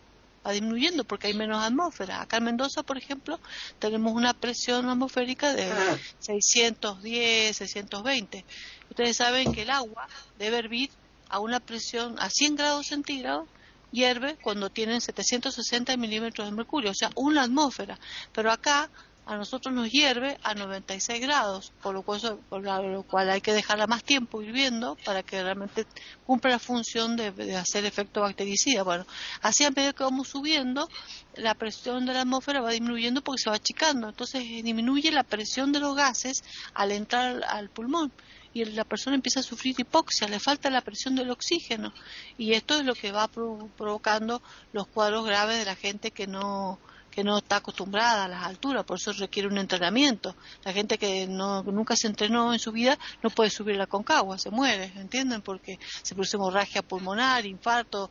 [0.47, 2.21] va disminuyendo porque hay menos atmósfera.
[2.21, 3.41] Acá en Mendoza, por ejemplo,
[3.79, 5.73] tenemos una presión atmosférica de
[6.19, 8.45] 610, 620.
[8.91, 10.07] Ustedes saben que el agua
[10.39, 10.91] debe hervir
[11.31, 13.49] a una presión a 100 grados centígrados
[13.91, 17.99] hierve cuando tienen 760 milímetros de mercurio, o sea, una atmósfera.
[18.33, 18.91] Pero acá
[19.27, 23.53] a nosotros nos hierve a 96 grados, por lo cual, por lo cual hay que
[23.53, 25.87] dejarla más tiempo hirviendo para que realmente
[26.27, 28.83] cumpla la función de, hacer efecto bactericida.
[28.83, 29.07] Bueno,
[29.43, 30.89] así a medida que vamos subiendo,
[31.37, 35.73] la presión de la atmósfera va disminuyendo porque se va achicando, entonces disminuye la presión
[35.73, 36.43] de los gases
[36.75, 38.13] al entrar al pulmón
[38.53, 41.93] y la persona empieza a sufrir hipoxia, le falta la presión del oxígeno
[42.37, 46.79] y esto es lo que va provocando los cuadros graves de la gente que no
[47.11, 50.37] que no está acostumbrada a las alturas, por eso requiere un entrenamiento.
[50.65, 54.39] La gente que no, nunca se entrenó en su vida no puede subir la concagua,
[54.39, 55.43] se muere, ¿entienden?
[55.43, 58.11] Porque se produce hemorragia pulmonar, infarto,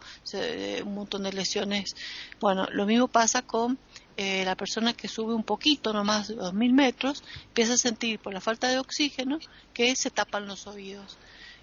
[0.84, 1.96] un montón de lesiones.
[2.40, 3.80] Bueno, lo mismo pasa con
[4.18, 8.34] eh, la persona que sube un poquito, nomás dos mil metros, empieza a sentir por
[8.34, 9.40] la falta de oxígeno
[9.74, 11.18] que se tapan los oídos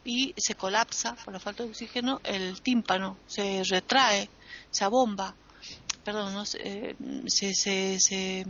[0.06, 4.30] y se colapsa por la falta de oxígeno el tímpano, se retrae,
[4.70, 5.34] se abomba,
[6.04, 6.94] perdón, no, eh,
[7.26, 8.46] se, se, se,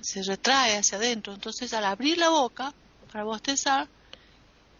[0.00, 1.34] se, retrae hacia adentro.
[1.34, 2.72] Entonces, al abrir la boca
[3.12, 3.88] para bostezar,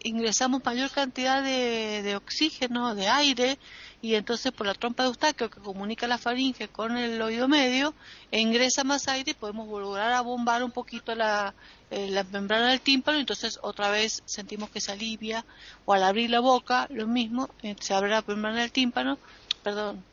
[0.01, 3.59] ingresamos mayor cantidad de, de oxígeno, de aire,
[4.01, 7.95] y entonces por la trompa de Eustaquio que comunica la faringe con el oído medio,
[8.31, 11.53] ingresa más aire y podemos lograr a bombar un poquito la,
[11.91, 15.45] eh, la membrana del tímpano, entonces otra vez sentimos que se alivia,
[15.85, 19.19] o al abrir la boca, lo mismo, eh, se abre la membrana del tímpano,
[19.63, 20.05] perdón,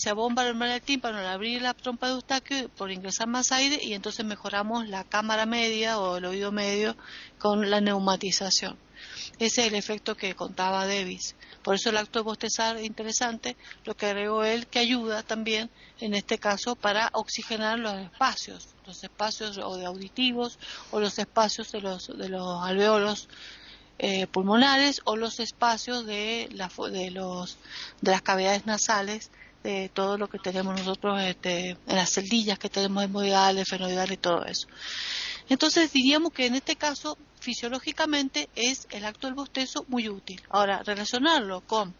[0.00, 3.92] se abomba del tímpano al abrir la trompa de Eustaquio por ingresar más aire y
[3.92, 6.96] entonces mejoramos la cámara media o el oído medio
[7.38, 8.78] con la neumatización.
[9.38, 11.36] Ese es el efecto que contaba Davis.
[11.62, 15.68] Por eso el acto de bostezar es interesante, lo que agregó él que ayuda también,
[15.98, 20.58] en este caso, para oxigenar los espacios, los espacios o de auditivos
[20.92, 23.28] o los espacios de los, de los alveolos
[23.98, 27.58] eh, pulmonares o los espacios de, la, de, los,
[28.00, 29.30] de las cavidades nasales
[29.62, 34.20] de todo lo que tenemos nosotros este, en las celdillas que tenemos hemodiales, fenoidales y
[34.20, 34.66] todo eso.
[35.48, 40.40] Entonces diríamos que en este caso fisiológicamente es el acto del bostezo muy útil.
[40.50, 41.94] Ahora, relacionarlo con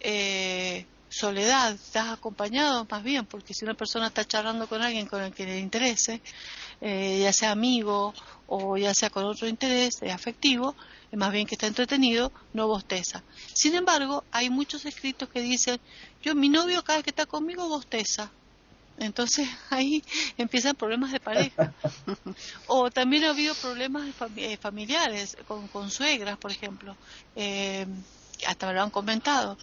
[0.00, 5.22] eh, soledad, estás acompañado más bien, porque si una persona está charlando con alguien con
[5.22, 6.20] el que le interese,
[6.80, 8.14] eh, ya sea amigo
[8.46, 10.74] o ya sea con otro interés afectivo,
[11.10, 13.22] es más bien que está entretenido, no bosteza.
[13.52, 15.80] Sin embargo, hay muchos escritos que dicen,
[16.22, 18.30] yo, mi novio cada vez que está conmigo bosteza.
[18.98, 20.02] Entonces ahí
[20.36, 21.72] empiezan problemas de pareja.
[22.66, 26.96] o también ha habido problemas eh, familiares, con, con, suegras, por ejemplo.
[27.34, 27.86] Eh,
[28.46, 29.56] hasta me lo han comentado.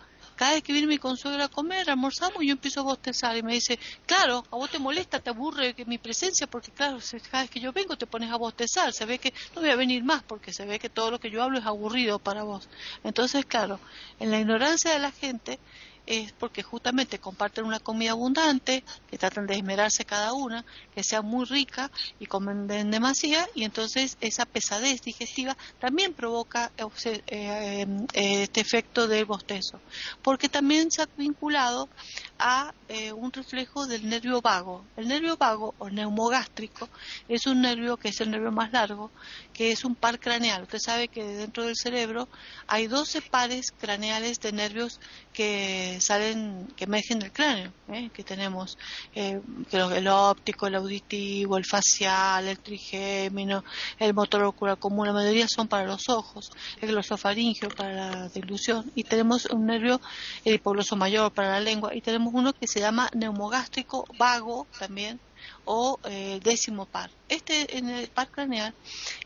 [0.43, 3.53] Cada vez que viene mi consuegra a comer, almorzamos, yo empiezo a bostezar y me
[3.53, 6.97] dice, claro, a vos te molesta, te aburre mi presencia, porque claro,
[7.32, 9.77] cada vez que yo vengo te pones a bostezar, se ve que no voy a
[9.77, 12.67] venir más porque se ve que todo lo que yo hablo es aburrido para vos.
[13.06, 13.79] Entonces, claro,
[14.19, 15.60] en la ignorancia de la gente,
[16.06, 21.22] es porque justamente comparten una comida abundante, que tratan de esmerarse cada una, que sea
[21.22, 27.88] muy rica y comen en demasía, y entonces esa pesadez digestiva también provoca eh, eh,
[28.13, 29.80] este efecto del bostezo,
[30.22, 31.89] porque también se ha vinculado
[32.39, 34.86] a eh, un reflejo del nervio vago.
[34.98, 36.89] El nervio vago o neumogástrico
[37.30, 39.12] es un nervio que es el nervio más largo,
[39.54, 40.63] que es un par craneal.
[40.63, 42.28] Usted sabe que dentro del cerebro
[42.68, 45.00] hay 12 pares craneales de nervios
[45.34, 48.10] que salen, que emergen del cráneo, ¿eh?
[48.13, 48.78] que tenemos
[49.15, 49.41] eh,
[49.72, 53.63] el óptico, el auditivo, el facial, el trigémino,
[54.00, 58.91] el motor ocular común, la mayoría son para los ojos, el glosofaringio para la dilución
[58.96, 60.00] y tenemos un nervio,
[60.46, 65.19] el hipogloso mayor para la lengua y tenemos uno que se llama neumogástrico vago también
[65.65, 67.10] o eh, décimo par.
[67.30, 68.73] Este en el par craneal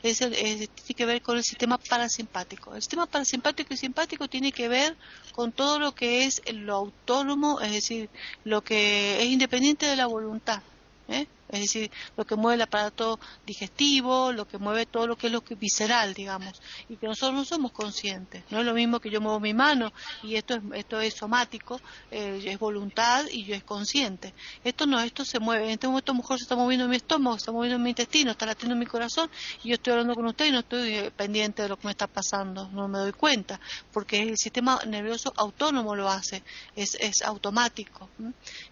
[0.04, 2.76] es tiene que ver con el sistema parasimpático.
[2.76, 4.95] El sistema parasimpático y simpático tiene que ver
[5.34, 8.10] con todo lo que es lo autónomo, es decir,
[8.43, 10.62] lo que es independiente de la voluntad.
[11.10, 11.28] ¿eh?
[11.49, 15.33] Es decir, lo que mueve el aparato digestivo, lo que mueve todo lo que es
[15.33, 18.43] lo que visceral, digamos, y que nosotros no somos conscientes.
[18.49, 21.79] No es lo mismo que yo muevo mi mano y esto es, esto es somático,
[22.12, 24.33] eh, es voluntad y yo es consciente.
[24.63, 25.65] Esto no, esto se mueve.
[25.65, 28.45] En este momento mejor se está moviendo mi estómago, se está moviendo mi intestino, está
[28.45, 29.29] latiendo mi corazón
[29.63, 31.91] y yo estoy hablando con usted y no estoy eh, pendiente de lo que me
[31.91, 33.60] está pasando, no me doy cuenta,
[33.93, 36.43] porque el sistema nervioso autónomo lo hace,
[36.75, 38.10] es, es automático.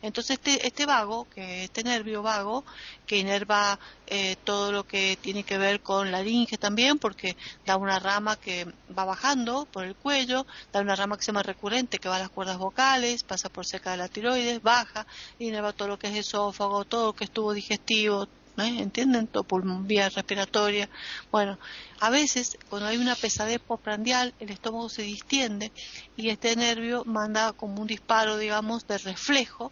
[0.02, 2.65] Entonces este, este vago, que este nervio vago,
[3.06, 7.78] que inerva eh, todo lo que tiene que ver con la laringe también, porque da
[7.78, 12.00] una rama que va bajando por el cuello, da una rama que se llama recurrente,
[12.00, 15.06] que va a las cuerdas vocales, pasa por cerca de la tiroides, baja,
[15.40, 18.80] inerva todo lo que es esófago, todo lo que es tubo digestivo, ¿eh?
[18.80, 19.28] ¿entienden?
[19.28, 20.90] Todo por vía respiratoria.
[21.32, 21.58] Bueno,
[22.00, 25.72] a veces cuando hay una pesadez postprandial, el estómago se distiende
[26.16, 29.72] y este nervio manda como un disparo, digamos, de reflejo,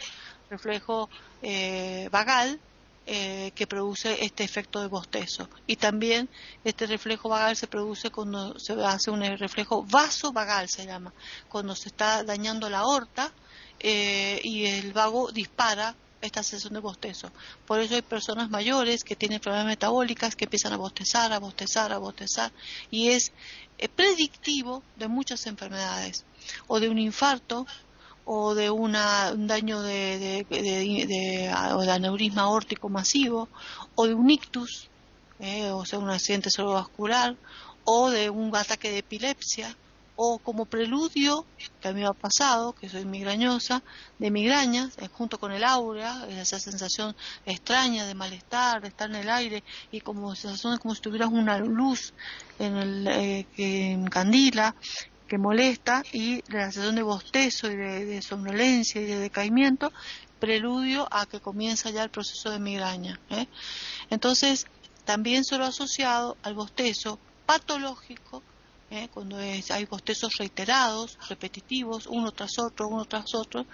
[0.50, 1.10] reflejo
[1.42, 2.60] eh, vagal,
[3.06, 5.50] eh, que produce este efecto de bostezo.
[5.68, 6.30] Y también
[6.64, 11.14] este reflejo vagal se produce cuando se hace un reflejo vasovagal, se llama,
[11.50, 13.32] cuando se está dañando la aorta
[13.80, 17.32] eh, y el vago dispara esta sesión de bostezo.
[17.68, 21.92] Por eso hay personas mayores que tienen problemas metabólicas que empiezan a bostezar, a bostezar,
[21.92, 22.52] a bostezar
[22.90, 23.34] y es
[23.78, 26.24] eh, predictivo de muchas enfermedades
[26.68, 27.68] o de un infarto
[28.26, 33.50] o de una, un daño de, de, aneurisma aórtico masivo,
[33.96, 34.90] o de un ictus,
[35.40, 37.36] eh, o sea, un accidente cerebrovascular,
[37.84, 39.76] o de un ataque de epilepsia,
[40.16, 41.46] o como preludio,
[41.82, 43.82] que a mí me ha pasado, que soy migrañosa,
[44.20, 47.16] de migrañas, eh, junto con el aura, esa sensación
[47.46, 51.58] extraña de malestar, de estar en el aire y como sensación como si tuvieras una
[51.58, 52.14] luz
[52.60, 54.76] en el, eh, que encandila,
[55.34, 59.92] que molesta, y la sensación de bostezo y de, somnolencia y de decaimiento,
[60.40, 63.20] preludio a que comienza ya el proceso de migraña.
[63.32, 63.48] ¿eh?
[64.12, 64.68] Entonces,
[65.06, 67.18] también se lo asociado al bostezo
[67.48, 68.44] patológico
[68.92, 69.08] ¿eh?
[69.12, 73.66] cuando hay bostezos reiterados, repetitivos, uno tras otro, uno tras otro,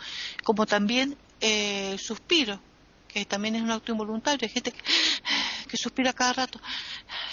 [0.46, 2.62] como también eh, suspiro,
[3.10, 4.48] que también es un acto involuntario.
[4.48, 4.82] Hay gente que,
[5.68, 6.62] que suspira cada rato.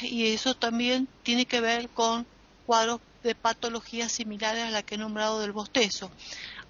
[0.03, 2.27] Y eso también tiene que ver con
[2.67, 6.11] cuadros de patologías similares a la que he nombrado del bostezo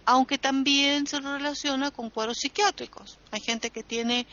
[0.06, 3.18] aunque también se relaciona con cuadros psiquiátricos.
[3.32, 4.26] Hay gente que tiene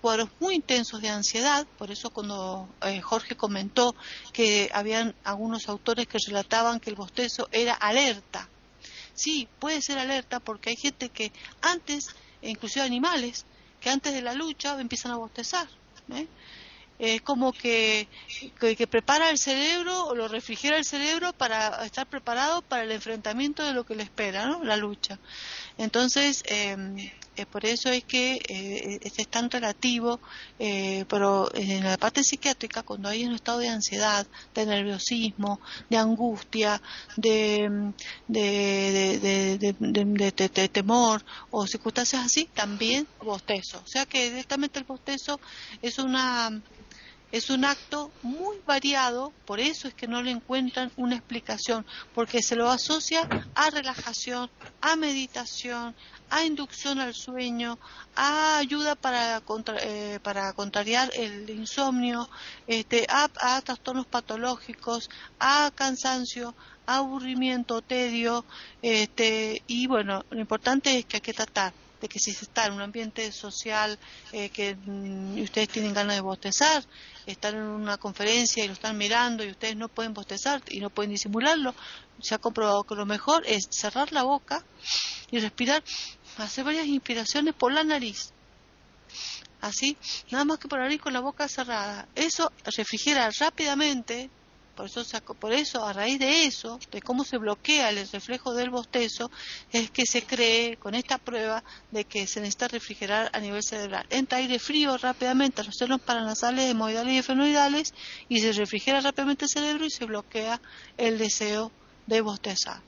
[0.00, 3.94] cuadros muy intensos de ansiedad, por eso cuando eh, Jorge comentó
[4.32, 8.48] que habían algunos autores que relataban que el bostezo era alerta.
[9.14, 12.06] Sí, puede ser alerta porque hay gente que antes,
[12.42, 13.44] inclusive animales,
[13.80, 15.68] que antes de la lucha empiezan a bostezar.
[16.12, 16.26] ¿eh?
[17.00, 18.06] Es como que,
[18.60, 23.64] que, prepara el cerebro o lo refrigera el cerebro para estar preparado para el enfrentamiento
[23.64, 24.62] de lo que le espera, ¿no?
[24.62, 25.18] la lucha.
[25.78, 30.20] Entonces, eh, eh, por eso es que eh, es tan relativo,
[30.58, 35.96] eh, pero en la parte psiquiátrica, cuando hay un estado de ansiedad, de nerviosismo, de
[35.96, 36.82] angustia,
[37.16, 37.92] de,
[38.28, 43.78] de, de temor o circunstancias así, también bostezo.
[43.78, 45.40] O sea que directamente el bostezo
[45.80, 46.60] es una
[47.32, 52.42] es un acto muy variado, por eso es que no le encuentran una explicación, porque
[52.42, 54.50] se lo asocia a relajación,
[54.80, 55.94] a meditación,
[56.30, 57.78] a inducción al sueño,
[58.16, 59.42] a ayuda para,
[59.82, 62.28] eh, para contrariar el insomnio,
[62.66, 63.28] este, a,
[63.60, 65.08] trastornos patológicos,
[65.38, 66.54] a cansancio,
[66.86, 68.44] a aburrimiento, tedio,
[68.82, 72.66] este, y bueno, lo importante es que hay que tratar de que si se está
[72.66, 73.98] en un ambiente social
[74.32, 76.84] eh, que mm, ustedes tienen ganas de bostezar,
[77.26, 80.90] están en una conferencia y lo están mirando y ustedes no pueden bostezar y no
[80.90, 81.74] pueden disimularlo,
[82.20, 84.64] se ha comprobado que lo mejor es cerrar la boca
[85.30, 85.82] y respirar
[86.38, 88.32] hacer varias inspiraciones por la nariz.
[89.60, 89.96] Así,
[90.30, 92.08] nada más que por nariz con la boca cerrada.
[92.14, 94.30] Eso refrigera rápidamente,
[94.80, 98.70] por eso, por eso, a raíz de eso, de cómo se bloquea el reflejo del
[98.70, 99.30] bostezo,
[99.72, 104.06] es que se cree con esta prueba de que se necesita refrigerar a nivel cerebral.
[104.10, 107.94] Entra aire frío rápidamente a los senos paranasales, hemoidales y efenoidales
[108.28, 110.60] y se refrigera rápidamente el cerebro y se bloquea
[110.96, 111.70] el deseo
[112.06, 112.80] de bostezar.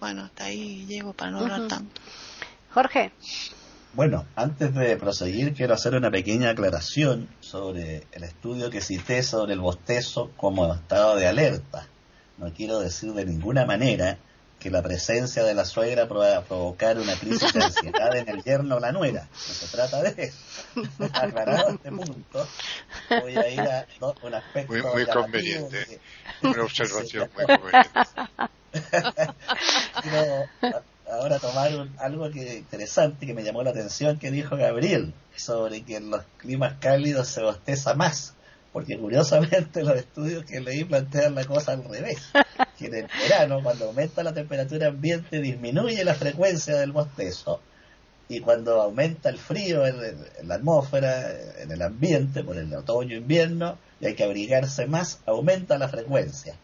[0.00, 2.00] Bueno, hasta ahí llego para no hablar tanto.
[2.72, 3.12] Jorge.
[3.92, 9.54] Bueno, antes de proseguir, quiero hacer una pequeña aclaración sobre el estudio que cité sobre
[9.54, 11.88] el bostezo como estado de alerta.
[12.38, 14.18] No quiero decir de ninguna manera
[14.60, 18.76] que la presencia de la suegra pueda provocar una crisis de ansiedad en el yerno
[18.76, 19.26] o la nuera.
[19.32, 20.38] No se trata de eso.
[21.12, 22.46] Aclarado este punto,
[23.22, 23.86] voy a ir a
[24.22, 24.72] un aspecto.
[24.72, 25.98] Muy, muy conveniente.
[26.42, 28.00] Una observación muy conveniente.
[31.10, 35.96] ahora tomar algo que interesante que me llamó la atención que dijo Gabriel sobre que
[35.96, 38.34] en los climas cálidos se bosteza más
[38.72, 42.18] porque curiosamente los estudios que leí plantean la cosa al revés
[42.78, 47.60] que en el verano cuando aumenta la temperatura ambiente disminuye la frecuencia del bostezo
[48.28, 49.96] y cuando aumenta el frío en,
[50.38, 55.18] en la atmósfera en el ambiente por el otoño invierno y hay que abrigarse más
[55.26, 56.54] aumenta la frecuencia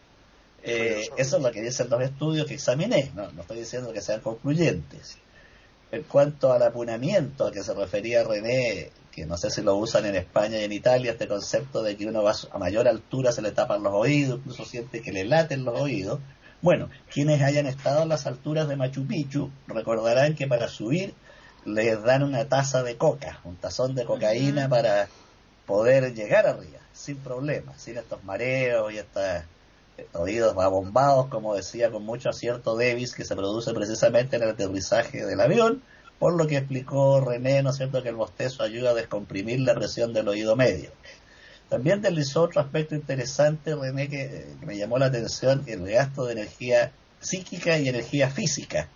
[0.67, 4.01] eh, eso es lo que dicen los estudios que examiné, no, no estoy diciendo que
[4.01, 5.17] sean concluyentes.
[5.91, 10.05] En cuanto al apunamiento a que se refería René, que no sé si lo usan
[10.05, 13.41] en España y en Italia, este concepto de que uno va a mayor altura se
[13.41, 16.19] le tapan los oídos, incluso siente que le laten los oídos.
[16.61, 21.13] Bueno, quienes hayan estado a las alturas de Machu Picchu recordarán que para subir
[21.63, 25.07] les dan una taza de coca, un tazón de cocaína para
[25.65, 29.45] poder llegar arriba, sin problemas, sin estos mareos y estas
[30.13, 35.25] oídos abombados, como decía con mucho acierto Davis, que se produce precisamente en el aterrizaje
[35.25, 35.81] del avión,
[36.19, 39.75] por lo que explicó René, ¿no es cierto?, que el bostezo ayuda a descomprimir la
[39.75, 40.91] presión del oído medio.
[41.69, 46.91] También deslizó otro aspecto interesante, René, que, me llamó la atención, el gasto de energía
[47.19, 48.87] psíquica y energía física,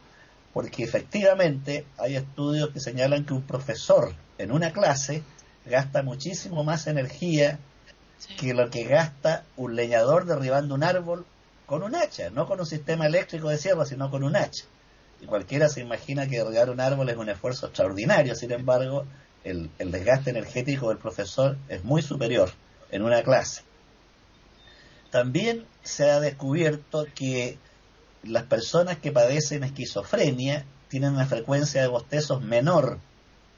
[0.53, 5.23] porque efectivamente hay estudios que señalan que un profesor en una clase
[5.65, 7.59] gasta muchísimo más energía
[8.39, 11.25] que lo que gasta un leñador derribando un árbol
[11.65, 14.65] con un hacha, no con un sistema eléctrico de sierra, sino con un hacha.
[15.21, 19.05] y cualquiera se imagina que regar un árbol es un esfuerzo extraordinario, sin embargo,
[19.43, 22.51] el, el desgaste energético del profesor es muy superior
[22.91, 23.61] en una clase.
[25.11, 27.57] También se ha descubierto que
[28.23, 32.99] las personas que padecen esquizofrenia tienen una frecuencia de bostezos menor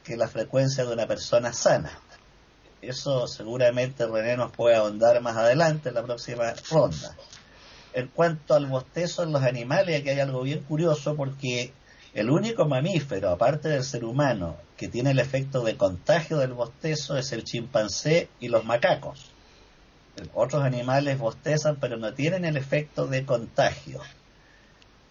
[0.03, 1.99] que la frecuencia de una persona sana.
[2.83, 7.15] Eso seguramente René nos puede ahondar más adelante en la próxima ronda.
[7.93, 11.71] En cuanto al bostezo en los animales, aquí hay algo bien curioso porque
[12.13, 17.17] el único mamífero, aparte del ser humano, que tiene el efecto de contagio del bostezo
[17.17, 19.31] es el chimpancé y los macacos.
[20.33, 24.01] Otros animales bostezan, pero no tienen el efecto de contagio.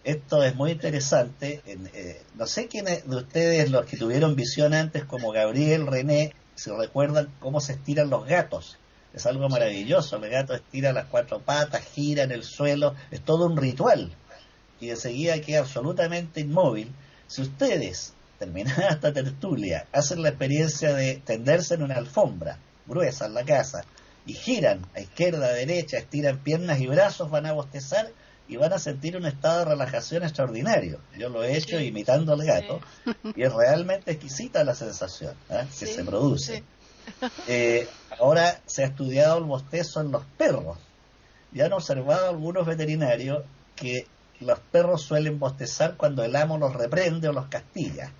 [0.03, 1.61] Esto es muy interesante.
[1.65, 6.71] Eh, no sé quiénes de ustedes, los que tuvieron visión antes, como Gabriel, René, si
[6.71, 8.77] recuerdan cómo se estiran los gatos.
[9.13, 10.17] Es algo maravilloso.
[10.17, 12.95] El gato estira las cuatro patas, gira en el suelo.
[13.11, 14.11] Es todo un ritual.
[14.79, 16.91] Y enseguida queda absolutamente inmóvil.
[17.27, 23.33] Si ustedes, terminada esta tertulia, hacen la experiencia de tenderse en una alfombra gruesa en
[23.33, 23.83] la casa
[24.25, 28.11] y giran a izquierda, a derecha, estiran piernas y brazos, van a bostezar
[28.47, 30.99] y van a sentir un estado de relajación extraordinario.
[31.17, 32.81] Yo lo he hecho imitando al gato
[33.35, 35.65] y es realmente exquisita la sensación ¿eh?
[35.79, 36.63] que se produce.
[37.47, 37.87] Eh,
[38.19, 40.77] ahora se ha estudiado el bostezo en los perros
[41.53, 43.43] y han observado algunos veterinarios
[43.75, 44.07] que
[44.39, 48.11] los perros suelen bostezar cuando el amo los reprende o los castiga.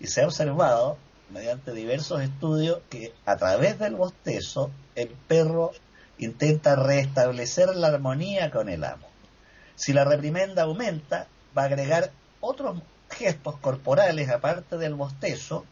[0.00, 0.96] Y se ha observado,
[1.30, 5.72] mediante diversos estudios, que a través del bostezo el perro
[6.18, 9.07] intenta restablecer la armonía con el amo.
[9.78, 12.10] Si la reprimenda aumenta, va a agregar
[12.40, 15.64] otros gestos corporales aparte del bostezo,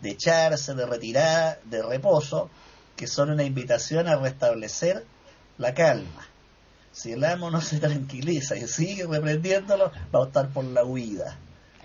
[0.00, 2.48] de echarse, de retirada, de reposo,
[2.96, 5.04] que son una invitación a restablecer
[5.58, 6.26] la calma.
[6.90, 11.36] Si el amo no se tranquiliza y sigue reprendiéndolo, va a optar por la huida.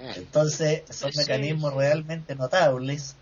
[0.01, 0.19] Mm.
[0.19, 3.17] Entonces, son mecanismos realmente notables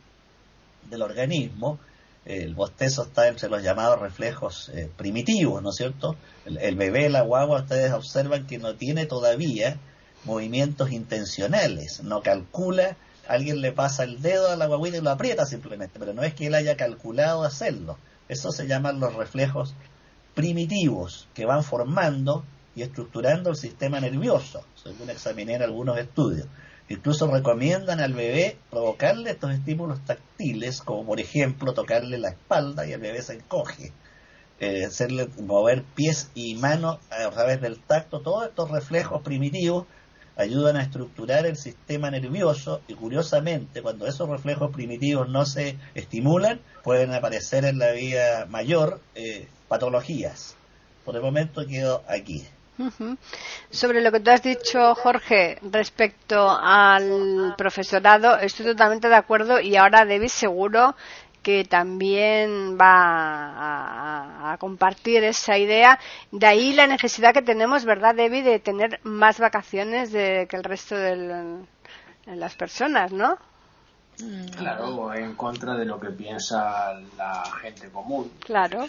[0.91, 1.79] del organismo
[2.25, 6.15] el bostezo está entre los llamados reflejos eh, primitivos, ¿no es cierto?
[6.45, 9.77] El, bebé, la guagua, ustedes observan que no tiene todavía
[10.23, 12.95] movimientos intencionales, no calcula,
[13.27, 16.35] alguien le pasa el dedo a la guaguita y lo aprieta simplemente, pero no es
[16.35, 17.97] que él haya calculado hacerlo.
[18.29, 19.73] Eso se llaman los reflejos
[20.35, 22.45] primitivos que van formando
[22.75, 26.47] y estructurando el sistema nervioso, según examiné en algunos estudios.
[26.91, 32.91] Incluso recomiendan al bebé provocarle estos estímulos táctiles, como por ejemplo tocarle la espalda y
[32.91, 33.93] el bebé se encoge.
[34.59, 39.85] Eh, hacerle mover pies y manos a través del tacto, todos estos reflejos primitivos
[40.35, 46.59] ayudan a estructurar el sistema nervioso y curiosamente cuando esos reflejos primitivos no se estimulan
[46.83, 50.57] pueden aparecer en la vida mayor eh, patologías.
[51.05, 52.45] Por el momento quedo aquí.
[53.69, 59.75] Sobre lo que tú has dicho, Jorge, respecto al profesorado, estoy totalmente de acuerdo y
[59.75, 60.95] ahora David seguro
[61.41, 65.99] que también va a, compartir esa idea.
[66.31, 70.63] De ahí la necesidad que tenemos, ¿verdad, David, de tener más vacaciones de, que el
[70.63, 71.65] resto de
[72.27, 73.37] las personas, ¿no?
[74.19, 74.49] Mm.
[74.49, 78.31] Claro, en contra de lo que piensa la gente común.
[78.45, 78.85] Claro.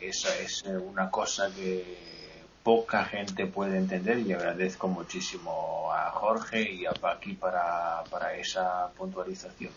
[0.00, 2.21] Esa es una cosa que
[2.62, 8.90] poca gente puede entender y agradezco muchísimo a Jorge y a Paqui para, para esa
[8.96, 9.72] puntualización.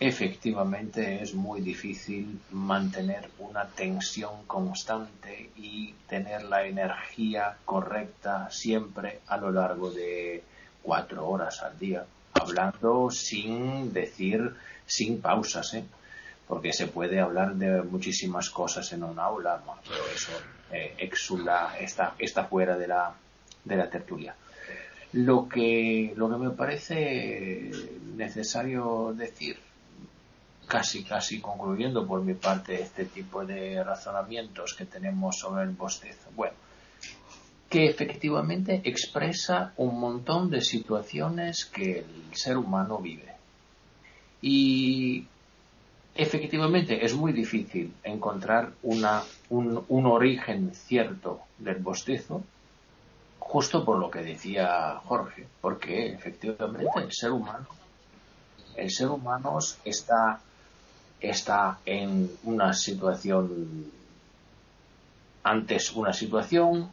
[0.00, 9.36] Efectivamente es muy difícil mantener una tensión constante y tener la energía correcta siempre a
[9.36, 10.42] lo largo de
[10.82, 12.04] cuatro horas al día,
[12.34, 14.54] hablando sin decir,
[14.84, 15.84] sin pausas, ¿eh?
[16.46, 20.32] Porque se puede hablar de muchísimas cosas en un aula, pero eso
[20.70, 23.14] eh, exula, está, está fuera de la,
[23.64, 24.34] de la tertulia.
[25.12, 27.70] Lo que, lo que me parece
[28.16, 29.58] necesario decir,
[30.66, 36.30] casi casi concluyendo por mi parte este tipo de razonamientos que tenemos sobre el bostezo,
[36.34, 36.56] bueno,
[37.70, 43.34] que efectivamente expresa un montón de situaciones que el ser humano vive.
[44.42, 45.26] Y
[46.14, 52.42] efectivamente es muy difícil encontrar una, un, un, origen cierto del bostezo,
[53.38, 57.66] justo por lo que decía Jorge, porque efectivamente el ser humano,
[58.76, 60.40] el ser humano está,
[61.20, 63.90] está en una situación,
[65.42, 66.90] antes una situación,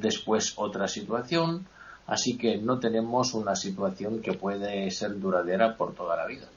[0.00, 1.66] después otra situación,
[2.08, 6.48] así que no tenemos una situación que puede ser duradera por toda la vida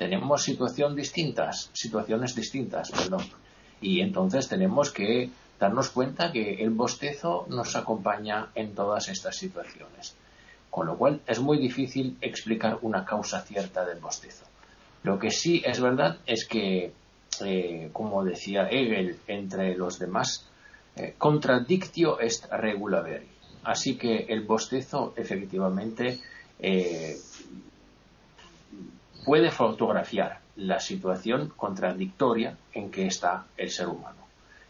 [0.00, 3.22] tenemos situación distintas, situaciones distintas, perdón.
[3.82, 5.28] Y entonces tenemos que
[5.58, 10.16] darnos cuenta que el bostezo nos acompaña en todas estas situaciones.
[10.70, 14.46] Con lo cual es muy difícil explicar una causa cierta del bostezo.
[15.02, 16.94] Lo que sí es verdad es que,
[17.44, 20.48] eh, como decía Hegel, entre los demás,
[20.96, 23.28] eh, contradictio est regula veri.
[23.64, 26.20] Así que el bostezo efectivamente
[26.58, 27.16] eh,
[29.24, 34.18] puede fotografiar la situación contradictoria en que está el ser humano.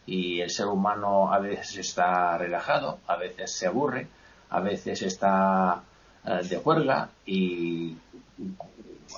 [0.07, 4.09] Y el ser humano a veces está relajado, a veces se aburre,
[4.49, 5.83] a veces está
[6.25, 7.97] eh, de juerga y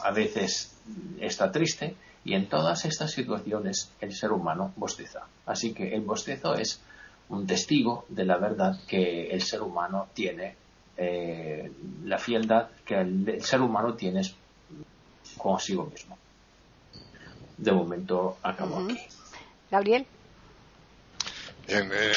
[0.02, 0.76] a veces
[1.20, 5.26] está triste y en todas estas situaciones el ser humano bosteza.
[5.46, 6.80] Así que el bostezo es
[7.28, 10.54] un testigo de la verdad que el ser humano tiene,
[10.96, 11.72] eh,
[12.04, 14.22] la fieldad que el, ser humano tiene
[15.42, 16.16] consigo mismo.
[17.58, 18.98] De momento acabo aquí.
[19.70, 20.06] Gabriel.
[21.68, 22.12] Eh,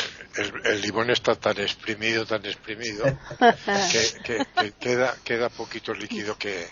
[0.66, 3.06] el, limón está tan exprimido, tan exprimido,
[4.24, 6.68] que, queda, queda poquito líquido que,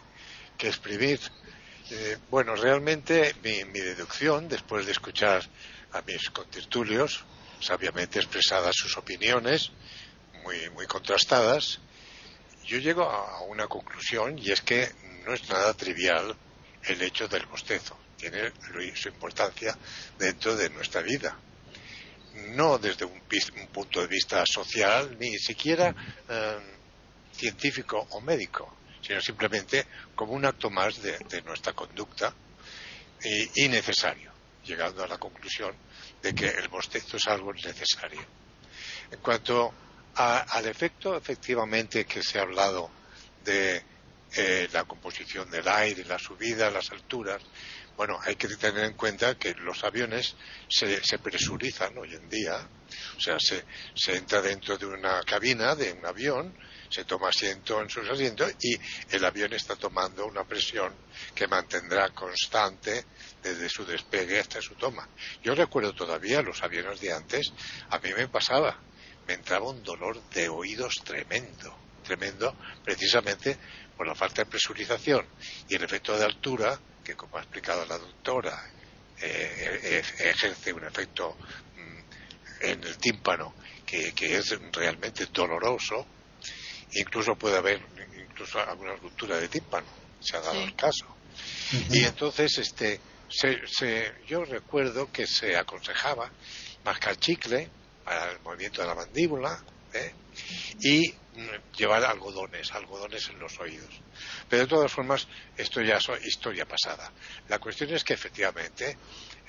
[0.59, 1.19] exprimir.
[1.91, 5.43] Eh, bueno, realmente mi, mi, deducción, después de escuchar
[5.91, 7.25] a mis contertulios,
[7.59, 9.71] sabiamente expresadas sus opiniones,
[10.43, 11.79] muy, muy contrastadas,
[12.65, 14.89] yo llego a una conclusión y es que
[15.25, 16.35] no es nada trivial
[16.83, 17.97] el hecho del bostezo.
[18.17, 18.51] Tiene
[18.95, 19.77] su importancia
[20.17, 21.37] dentro de nuestra vida.
[22.55, 23.21] No desde un,
[23.71, 25.93] punto de vista social, ni siquiera
[26.29, 26.59] eh,
[27.33, 29.85] científico o médico, sino simplemente
[30.15, 32.33] como un acto más de, nuestra conducta
[33.55, 34.31] y, necesario,
[34.65, 35.75] llegando a la conclusión
[36.21, 38.21] de que el bostezo es algo necesario.
[39.11, 39.73] En cuanto
[40.15, 42.91] al efecto, efectivamente, que se ha hablado
[43.43, 43.83] de
[44.35, 47.41] eh, la composición del aire, la subida, las alturas.
[47.95, 50.35] Bueno, hay que tener en cuenta que los aviones
[50.67, 52.67] se, presurizan hoy en día,
[53.15, 53.63] o sea, se,
[53.95, 56.57] se entra dentro de una cabina de un avión,
[56.89, 58.75] se toma asiento en sus asientos y
[59.15, 60.93] el avión está tomando una presión
[61.35, 63.05] que mantendrá constante
[63.41, 65.07] desde su despegue hasta su toma.
[65.43, 67.53] Yo recuerdo todavía los aviones de antes,
[67.89, 68.79] a mí me pasaba,
[69.27, 73.57] me entraba un dolor de oídos tremendo, tremendo, precisamente
[73.95, 75.25] por la falta de presurización
[75.67, 78.71] y el efecto de altura, que como ha explicado la doctora,
[79.21, 81.37] eh, ejerce un efecto
[81.77, 83.53] mm, en el tímpano
[83.85, 86.05] que, es realmente doloroso,
[86.93, 87.79] incluso puede haber
[88.27, 89.85] incluso alguna ruptura de tímpano,
[90.19, 91.05] se ha dado el caso.
[91.89, 92.99] Y entonces, este,
[93.29, 96.31] se, yo recuerdo que se aconsejaba
[96.83, 97.69] mascar chicle
[98.03, 100.11] para el movimiento de la mandíbula ¿eh?
[100.79, 101.13] y
[101.75, 104.01] llevar algodones, algodones en los oídos.
[104.49, 105.27] Pero de todas formas,
[105.57, 107.11] esto ya es historia pasada.
[107.49, 108.97] La cuestión es que efectivamente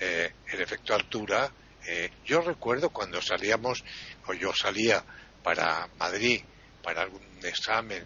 [0.00, 1.50] eh, el efecto altura,
[1.86, 3.84] eh, yo recuerdo cuando salíamos,
[4.26, 5.04] o yo salía
[5.42, 6.42] para Madrid
[6.82, 8.04] para algún examen,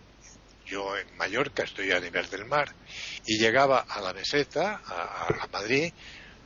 [0.66, 2.72] yo en Mallorca estoy a nivel del mar,
[3.26, 5.92] y llegaba a la meseta, a Madrid,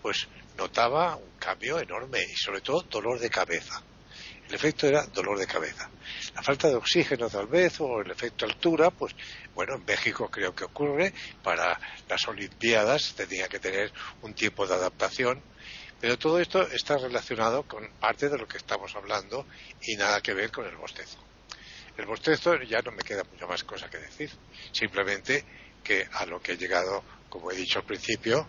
[0.00, 3.82] pues notaba un cambio enorme y sobre todo dolor de cabeza
[4.52, 5.88] el efecto era dolor de cabeza.
[6.34, 9.16] La falta de oxígeno tal vez o el efecto altura, pues
[9.54, 13.90] bueno, en México creo que ocurre, para las Olimpiadas tenía que tener
[14.20, 15.42] un tiempo de adaptación,
[15.98, 19.46] pero todo esto está relacionado con parte de lo que estamos hablando
[19.80, 21.16] y nada que ver con el bostezo.
[21.96, 24.30] El bostezo ya no me queda mucha más cosa que decir,
[24.70, 25.46] simplemente
[25.82, 28.46] que a lo que he llegado, como he dicho al principio,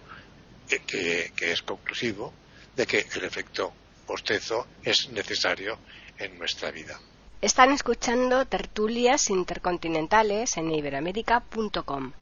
[0.70, 2.34] eh, que es conclusivo
[2.76, 3.74] de que el efecto
[4.08, 5.78] bostezo es necesario
[6.18, 6.99] en nuestra vida.
[7.41, 12.14] Están escuchando tertulias intercontinentales en iberoamérica.com.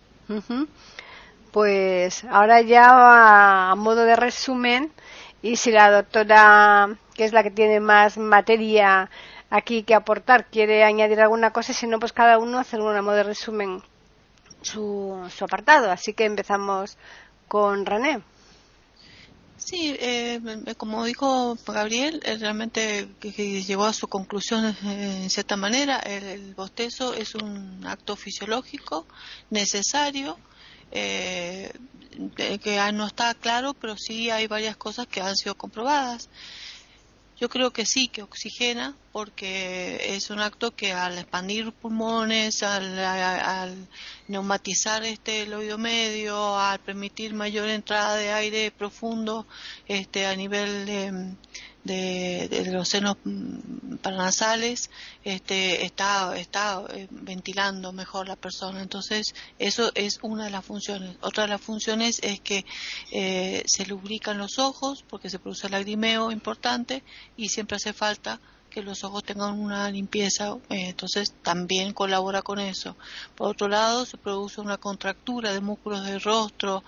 [1.51, 4.91] Pues ahora ya a, modo de resumen,
[5.41, 9.09] y si la doctora, que es la que tiene más materia
[9.49, 13.11] aquí que aportar, quiere añadir alguna cosa, si no, pues cada uno hace a modo
[13.11, 13.83] de resumen
[14.61, 15.91] su, su apartado.
[15.91, 16.97] Así que empezamos
[17.47, 18.21] con René.
[19.63, 20.41] Sí, eh,
[20.75, 23.31] como dijo Gabriel, realmente que,
[23.63, 29.05] llegó a su conclusión eh, en cierta manera, el, bostezo es un acto fisiológico
[29.51, 30.37] necesario,
[30.91, 31.71] eh,
[32.35, 36.29] que no está claro, pero sí hay varias cosas que han sido comprobadas.
[37.41, 43.87] Yo creo que sí, que oxigena, porque es un acto que al expandir pulmones, al,
[44.27, 49.47] neumatizar este el oído medio, al permitir mayor entrada de aire profundo
[49.87, 53.17] este, a nivel de, de, los senos
[54.01, 54.89] paranasales
[55.23, 58.81] este, está, está eh, ventilando mejor la persona.
[58.81, 61.17] Entonces, eso es una de las funciones.
[61.21, 62.65] Otra de las funciones es que
[63.11, 67.03] eh, se lubrican los ojos porque se produce lagrimeo importante
[67.37, 68.39] y siempre hace falta
[68.71, 72.95] que los ojos tengan una limpieza, eh, entonces también colabora con eso.
[73.35, 76.83] Por otro lado, se produce una contractura de músculos del rostro,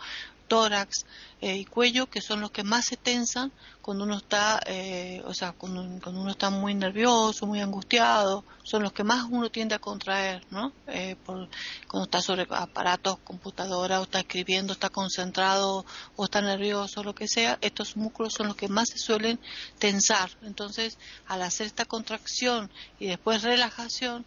[0.47, 1.05] tórax
[1.41, 5.33] eh, y cuello, que son los que más se tensan cuando uno está, eh, o
[5.33, 9.79] sea, cuando, uno está muy nervioso, muy angustiado, son los que más uno tiende a
[9.79, 10.71] contraer, ¿no?
[10.87, 11.49] Eh, por,
[11.89, 15.85] cuando está sobre aparatos, computadora, o está escribiendo, está concentrado,
[16.15, 19.37] o está nervioso, lo que sea, estos músculos son los que más se suelen
[19.79, 20.29] tensar.
[20.43, 24.25] Entonces, al hacer esta contracción y después relajación,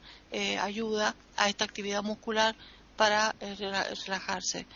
[0.61, 2.55] ayuda a esta actividad muscular
[2.95, 4.67] para relajarse.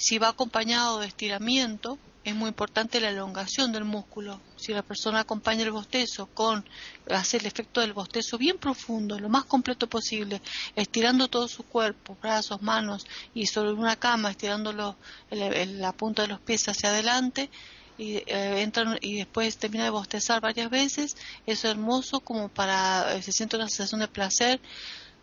[0.00, 4.40] Si va acompañado de estiramiento, es muy importante la elongación del músculo.
[4.56, 6.64] Si la persona acompaña el bostezo con,
[7.10, 10.40] hace el efecto del bostezo bien profundo, lo más completo posible,
[10.74, 16.40] estirando todo su cuerpo, brazos, manos y sobre una cama, estirando la punta de los
[16.40, 17.50] pies hacia adelante,
[17.98, 23.22] y eh, entran y después termina de bostezar varias veces, es hermoso como para, eh,
[23.22, 24.62] se siente una sensación de placer,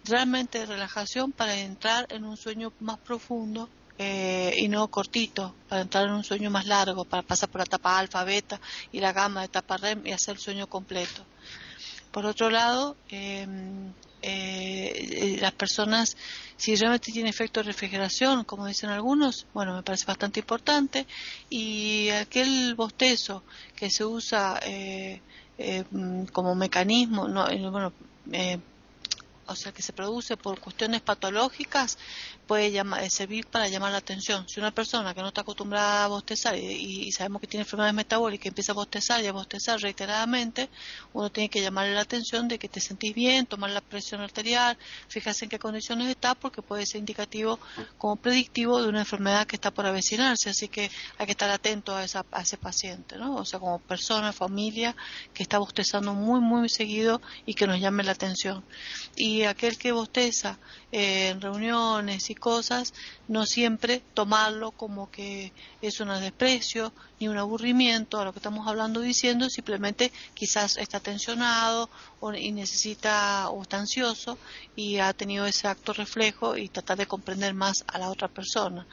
[0.05, 3.69] realmente de relajación para entrar en un sueño más profundo
[3.99, 7.65] eh, y no cortito, para entrar en un sueño más largo, para pasar por la
[7.65, 8.59] etapa alfa, beta
[8.91, 11.25] y la gama de etapa REM y hacer el sueño completo.
[12.11, 13.91] Por otro lado, em,
[14.21, 16.15] eh, las personas,
[16.57, 21.07] si realmente tiene efecto de refrigeración, como dicen algunos, bueno, me parece bastante importante,
[21.49, 23.43] y aquel bostezo
[23.75, 25.21] que se usa eh,
[26.31, 27.91] como mecanismo, no, bueno,
[29.47, 31.97] o sea, que se produce por cuestiones patológicas,
[32.47, 34.47] puede eh, servir para llamar la atención.
[34.47, 38.45] Si una persona que no está acostumbrada a bostezar y, sabemos que tiene enfermedades metabólicas
[38.45, 40.69] y empieza a bostezar y a bostezar reiteradamente,
[41.13, 44.77] uno tiene que llamarle la atención de que te sentís bien, tomar la presión arterial,
[45.07, 47.59] fijarse en qué condiciones está, porque puede ser indicativo
[47.97, 50.49] como predictivo de una enfermedad que está por avecinarse.
[50.49, 53.35] Así que hay que estar atento a, esa, a ese paciente, ¿no?
[53.35, 54.95] O sea, como persona, familia
[55.33, 58.63] que está bostezando muy, muy seguido y que nos llame la atención.
[59.15, 60.59] Y aquel que bosteza
[60.91, 62.93] eh, en reuniones y cosas,
[63.27, 68.67] no siempre tomarlo como que es un desprecio ni un aburrimiento a lo que estamos
[68.67, 74.37] hablando diciendo, simplemente quizás está tensionado o, y necesita o está ansioso
[74.75, 78.85] y ha tenido ese acto reflejo y tratar de comprender más a la otra persona.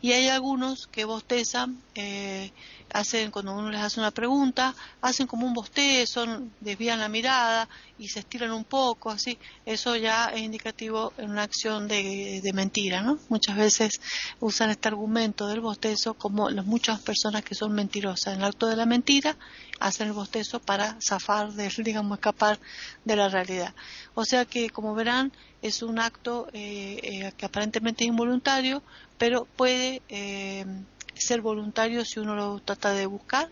[0.00, 2.52] Y hay algunos que bostezan, eh,
[2.92, 6.24] hacen cuando uno les hace una pregunta, hacen como un bostezo,
[6.60, 7.68] desvían la mirada
[7.98, 9.38] y se estiran un poco, así.
[9.66, 13.18] Eso ya es indicativo en una acción de, de mentira, ¿no?
[13.28, 14.00] Muchas veces
[14.40, 18.34] usan este argumento del bostezo como las muchas personas que son mentirosas.
[18.34, 19.36] En el acto de la mentira
[19.80, 22.58] hacen el bostezo para zafar, de, digamos, escapar
[23.04, 23.74] de la realidad.
[24.14, 25.32] O sea que, como verán,
[25.62, 28.82] es un acto eh, eh, que aparentemente es involuntario,
[29.18, 30.66] pero puede eh,
[31.14, 33.48] ser voluntario si uno lo trata de buscar.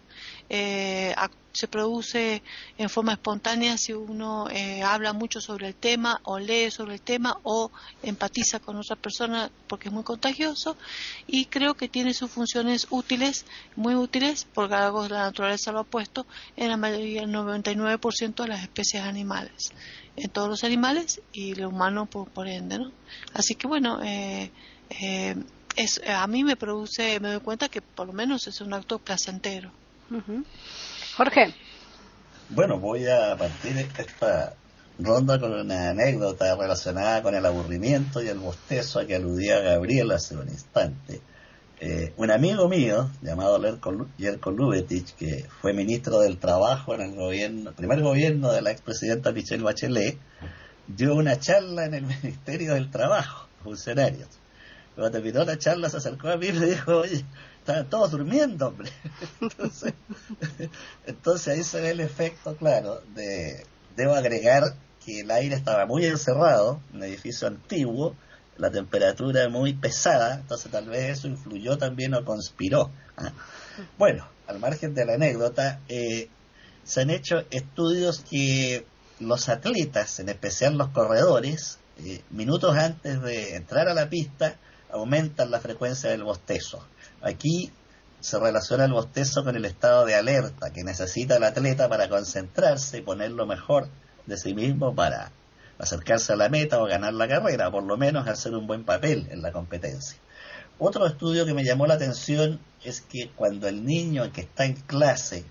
[0.48, 1.14] Eh,
[1.52, 2.42] se produce
[2.78, 7.00] en forma espontánea si uno eh, habla mucho sobre el tema o lee sobre el
[7.00, 7.70] tema o
[8.02, 10.76] empatiza con otra persona porque es muy contagioso
[11.26, 13.44] y creo que tiene sus funciones útiles,
[13.76, 18.48] muy útiles, porque algo la naturaleza lo ha puesto en la mayoría, el 99% de
[18.48, 19.72] las especies animales,
[20.16, 22.92] en todos los animales y el humano por, por ende, ¿no?
[23.34, 24.50] Así que bueno, eh,
[24.90, 25.36] eh
[25.76, 28.98] es, a mí me produce, me doy cuenta que por lo menos es un acto
[28.98, 29.70] placentero.
[31.16, 31.54] Jorge.
[32.50, 34.54] Bueno, voy a partir esta
[34.98, 40.10] ronda con una anécdota relacionada con el aburrimiento y el bostezo a que aludía Gabriel
[40.10, 41.20] hace un instante.
[41.80, 43.60] Eh, un amigo mío, llamado
[44.18, 49.32] Jerko Lubetich, que fue ministro del Trabajo en el gobierno, primer gobierno de la expresidenta
[49.32, 50.16] Michelle Bachelet,
[50.86, 54.41] dio una charla en el Ministerio del Trabajo, funcionarios
[54.95, 57.24] cuando terminó la charla se acercó a mí y me dijo, oye,
[57.59, 58.90] estaban todos durmiendo, hombre.
[59.40, 59.95] Entonces,
[61.07, 63.64] entonces ahí se ve el efecto, claro, de,
[63.97, 64.74] debo agregar
[65.05, 68.16] que el aire estaba muy encerrado, un edificio antiguo,
[68.57, 72.90] la temperatura muy pesada, entonces tal vez eso influyó también o conspiró.
[73.16, 73.32] ¿ah?
[73.99, 76.28] Bueno, al margen de la anécdota, eh,
[76.84, 78.84] se han hecho estudios que
[79.20, 84.57] los atletas, en especial los corredores, eh, minutos antes de entrar a la pista,
[84.93, 86.86] aumentan la frecuencia del bostezo.
[87.22, 87.72] Aquí
[88.20, 92.99] se relaciona el bostezo con el estado de alerta que necesita el atleta para concentrarse
[92.99, 93.88] y poner lo mejor
[94.26, 95.32] de sí mismo para
[95.78, 99.26] acercarse a la meta o ganar la carrera, por lo menos hacer un buen papel
[99.30, 100.18] en la competencia.
[100.78, 104.74] Otro estudio que me llamó la atención es que cuando el niño que está en
[104.74, 105.45] clase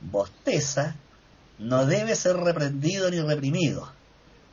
[0.00, 0.96] bosteza,
[1.58, 3.95] no debe ser reprendido ni reprimido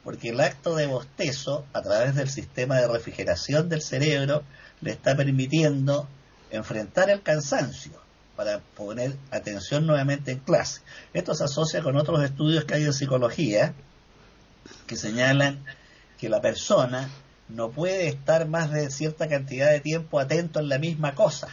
[0.03, 4.43] porque el acto de bostezo, a través del sistema de refrigeración del cerebro,
[4.81, 6.07] le está permitiendo
[6.51, 7.93] enfrentar el cansancio
[8.35, 10.81] para poner atención nuevamente en clase.
[11.13, 13.73] Esto se asocia con otros estudios que hay en psicología
[14.87, 15.63] que señalan
[16.17, 17.09] que la persona
[17.49, 21.49] no puede estar más de cierta cantidad de tiempo atento en la misma cosa.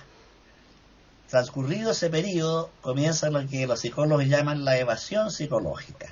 [1.28, 6.08] Transcurrido ese periodo, comienza lo que los psicólogos llaman la evasión psicológica.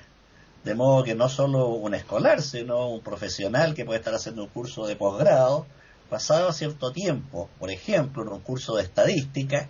[0.64, 4.50] De modo que no solo un escolar, sino un profesional que puede estar haciendo un
[4.50, 5.66] curso de posgrado,
[6.11, 9.68] pasado cierto tiempo, por ejemplo, en un curso de estadística,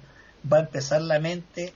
[0.50, 1.74] va a empezar la mente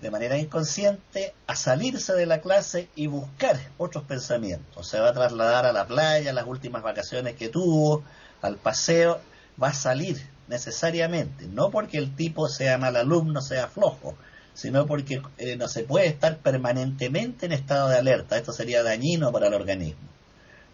[0.00, 4.86] de manera inconsciente a salirse de la clase y buscar otros pensamientos.
[4.86, 8.04] Se va a trasladar a la playa, a las últimas vacaciones que tuvo,
[8.40, 9.20] al paseo,
[9.60, 14.14] va a salir necesariamente, no porque el tipo sea mal alumno, sea flojo,
[14.58, 18.36] sino porque eh, no se puede estar permanentemente en estado de alerta.
[18.36, 20.00] Esto sería dañino para el organismo.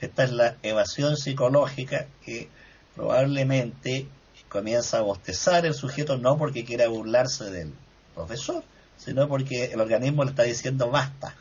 [0.01, 2.49] Esta es la evasión psicológica que
[2.97, 4.07] probablemente
[4.49, 7.74] comienza a bostezar el sujeto no porque quiera burlarse del
[8.14, 8.64] profesor,
[8.97, 11.35] sino porque el organismo le está diciendo basta.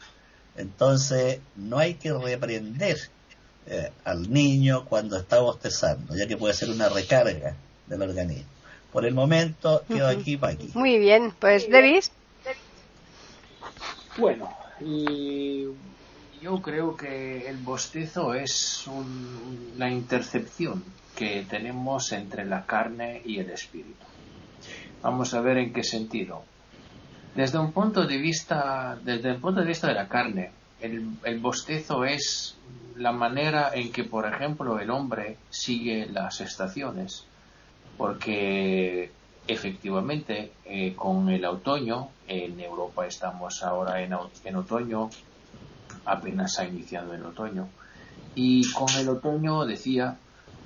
[0.57, 2.97] Entonces, no hay que reprender
[3.67, 7.55] eh, al niño cuando está bostezando, ya que puede ser una recarga
[7.87, 8.49] del organismo.
[8.91, 10.71] Por el momento, quedo aquí para aquí.
[10.73, 12.11] Muy bien, pues Davis.
[14.17, 14.49] Bueno,
[16.41, 18.87] yo creo que el bostezo es
[19.77, 20.83] la intercepción
[21.15, 24.05] que tenemos entre la carne y el espíritu.
[25.01, 26.43] Vamos a ver en qué sentido.
[27.35, 32.05] Desde un punto de vista, desde el punto de vista de la carne, el, bostezo
[32.05, 32.55] es
[32.95, 37.25] la manera en que, por ejemplo, el hombre sigue las estaciones,
[37.97, 39.11] porque
[39.47, 45.09] efectivamente eh, con el otoño, en Europa estamos ahora en, en otoño,
[46.05, 47.67] apenas ha iniciado el otoño,
[48.35, 50.17] y con el otoño, decía,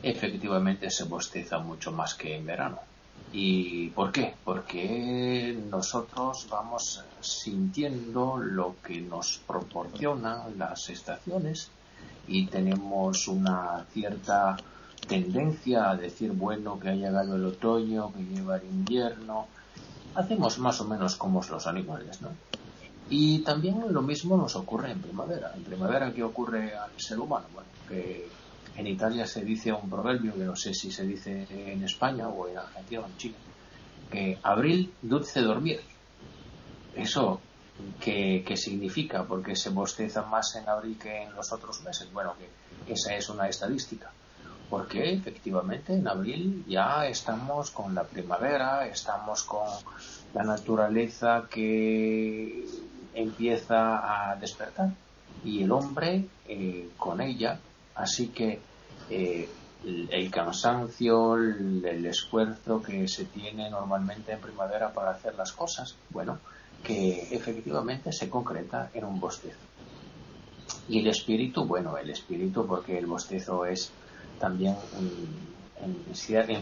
[0.01, 2.79] efectivamente se bosteza mucho más que en verano.
[3.31, 4.35] ¿Y por qué?
[4.43, 11.69] Porque nosotros vamos sintiendo lo que nos proporcionan las estaciones
[12.25, 14.55] y tenemos una cierta
[15.07, 19.47] tendencia a decir, bueno, que ha llegado el otoño, que lleva el invierno.
[20.15, 22.29] Hacemos más o menos como los animales, ¿no?
[23.09, 25.53] Y también lo mismo nos ocurre en primavera.
[25.55, 27.45] En primavera, ¿qué ocurre al ser humano?
[27.53, 28.27] Bueno, que
[28.75, 32.47] en Italia se dice un proverbio que no sé si se dice en España o
[32.47, 33.35] en Argentina o en Chile,
[34.11, 35.79] que abril dulce dormir.
[36.95, 37.39] Eso,
[38.01, 39.23] ¿qué, significa?
[39.23, 42.11] Porque se bosteza más en abril que en los otros meses.
[42.11, 42.33] Bueno,
[42.85, 44.11] que esa es una estadística.
[44.69, 49.67] Porque efectivamente en abril ya estamos con la primavera, estamos con
[50.33, 52.65] la naturaleza que
[53.13, 54.89] empieza a despertar
[55.43, 57.59] y el hombre eh, con ella
[57.97, 58.59] Así que
[59.09, 59.49] eh,
[59.83, 66.37] el, cansancio, el, esfuerzo que se tiene normalmente en primavera para hacer las cosas, bueno,
[66.83, 69.57] que efectivamente se concreta en un bostezo.
[70.87, 73.91] Y el espíritu, bueno, el espíritu, porque el bostezo es
[74.39, 74.75] también
[75.81, 76.15] en,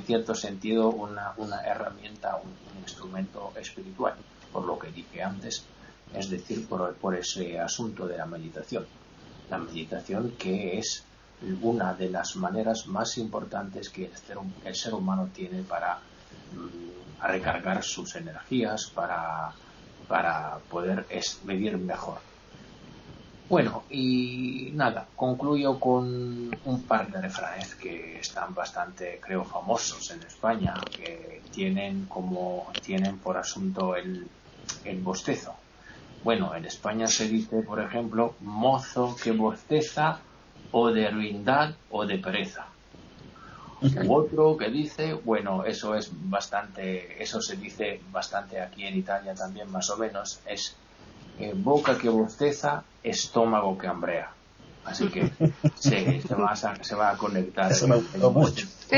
[0.06, 1.34] cierto sentido una,
[1.66, 4.14] herramienta, un, instrumento espiritual,
[4.54, 5.64] por lo que dije antes,
[6.14, 8.86] es decir, por, por ese asunto de la meditación.
[9.50, 11.04] La meditación que es
[11.62, 14.12] una de las maneras más importantes que
[14.64, 19.52] el ser, humano tiene para mm, recargar sus energías, para,
[20.08, 21.06] para poder
[21.44, 22.20] vivir mejor.
[23.48, 30.24] Bueno, y nada, concluyo con un par de refranes que están bastante, creo, famosos en
[30.24, 34.28] España, que tienen como, tienen por asunto el,
[34.84, 35.54] el bostezo.
[36.24, 40.20] Bueno, en España se dice, por ejemplo, mozo que bosteza
[40.72, 42.66] o de ruindad o de pereza.
[44.08, 49.36] U otro que dice, bueno, eso es bastante, eso se dice bastante aquí en Italia
[49.36, 50.76] también más o menos, es
[51.40, 54.32] eh, boca que bosteza, estómago que hambrea.
[54.86, 55.32] Así que
[55.76, 57.72] sí, se, va a, se va a conectar.
[57.72, 58.68] Eso me gustó mucho.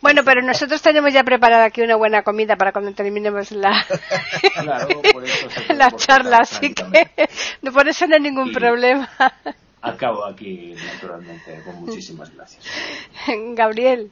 [0.00, 3.84] bueno, pero nosotros tenemos ya preparada aquí una buena comida para cuando terminemos la,
[5.74, 7.28] la charla, así que
[7.72, 9.08] por eso no hay ningún problema
[9.82, 12.64] acabo aquí, naturalmente, con muchísimas gracias.
[13.54, 14.10] Gabriel.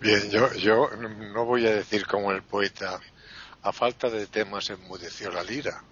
[0.00, 0.90] Bien, yo, yo
[1.32, 3.00] no voy a decir como el poeta,
[3.64, 5.82] a falta de temas enmudeció la lira.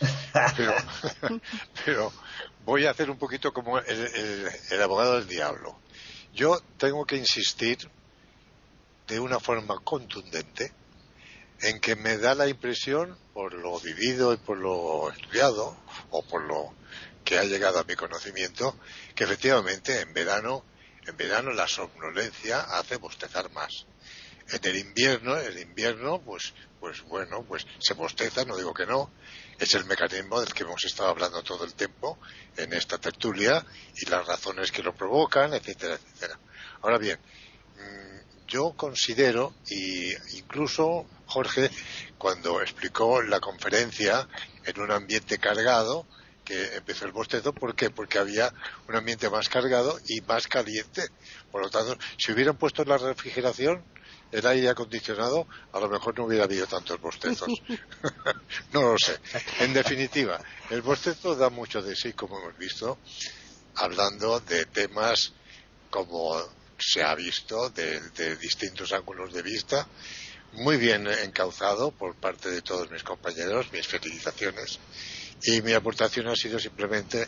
[0.56, 0.74] Pero,
[1.84, 2.12] pero
[2.64, 5.78] voy a hacer un poquito como el, el abogado del diablo.
[6.32, 7.90] Yo tengo que insistir
[9.08, 10.72] de una forma contundente
[11.62, 15.76] en que me da la impresión, por lo vivido y por lo estudiado,
[16.10, 16.72] o por lo
[17.24, 18.76] que ha llegado a mi conocimiento
[19.14, 20.64] que efectivamente en verano,
[21.06, 23.86] en verano la somnolencia hace bostezar más.
[24.52, 29.10] En el invierno, el invierno, pues, pues bueno, pues se bosteza, no digo que no,
[29.58, 32.18] es el mecanismo del que hemos estado hablando todo el tiempo
[32.56, 33.64] en esta tertulia
[33.96, 36.38] y las razones que lo provocan, etcétera, etcétera.
[36.82, 37.18] Ahora bien,
[37.76, 41.70] mm, yo considero, y incluso Jorge,
[42.18, 44.26] cuando explicó la conferencia
[44.64, 46.06] en un ambiente cargado,
[46.44, 47.90] que empezó el bostezo, ¿por qué?
[47.90, 48.52] Porque había
[48.88, 51.08] un ambiente más cargado y más caliente.
[51.52, 53.84] Por lo tanto, si hubieran puesto la refrigeración,
[54.32, 57.48] el aire acondicionado, a lo mejor no hubiera habido tantos bostezos.
[58.72, 59.18] no lo sé.
[59.60, 62.98] En definitiva, el bostezo da mucho de sí, como hemos visto,
[63.76, 65.32] hablando de temas
[65.90, 66.40] como
[66.78, 69.86] se ha visto, de, distintos ángulos de vista,
[70.52, 74.78] muy bien encauzado por parte de todos mis compañeros, mis felicitaciones.
[75.42, 77.26] Y mi aportación ha sido simplemente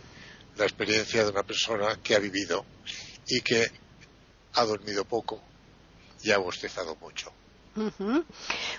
[0.56, 2.64] la experiencia de una persona que ha vivido
[3.26, 3.70] y que
[4.54, 5.42] ha dormido poco,
[6.22, 7.32] y ha bostezado mucho.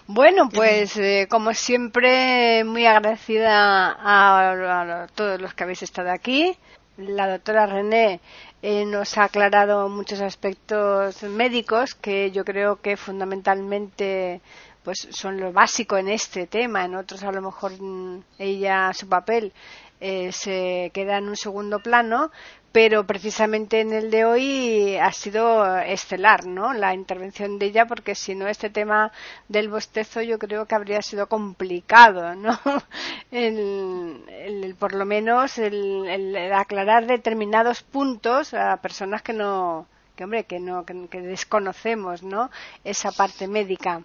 [0.06, 6.56] Bueno, pues eh, como siempre, muy agradecida a, todos los que habéis estado aquí.
[6.98, 8.20] La doctora René
[8.62, 14.42] eh, nos ha aclarado muchos aspectos médicos que yo creo que fundamentalmente
[14.84, 16.86] pues son lo básico en este tema.
[16.86, 19.54] En otros a lo mejor mm, ella su papel
[20.00, 22.30] eh, se queda en un segundo plano,
[22.74, 26.74] pero precisamente en el de hoy ha sido estelar, ¿no?
[26.74, 29.12] La intervención de ella, porque si no este tema
[29.48, 32.60] del bostezo yo creo que habría sido complicado, ¿no?
[33.32, 40.60] El, por lo menos el, aclarar determinados puntos a personas que no, que hombre, que
[40.60, 42.50] no, que desconocemos, ¿no?
[42.84, 44.02] Esa parte médica.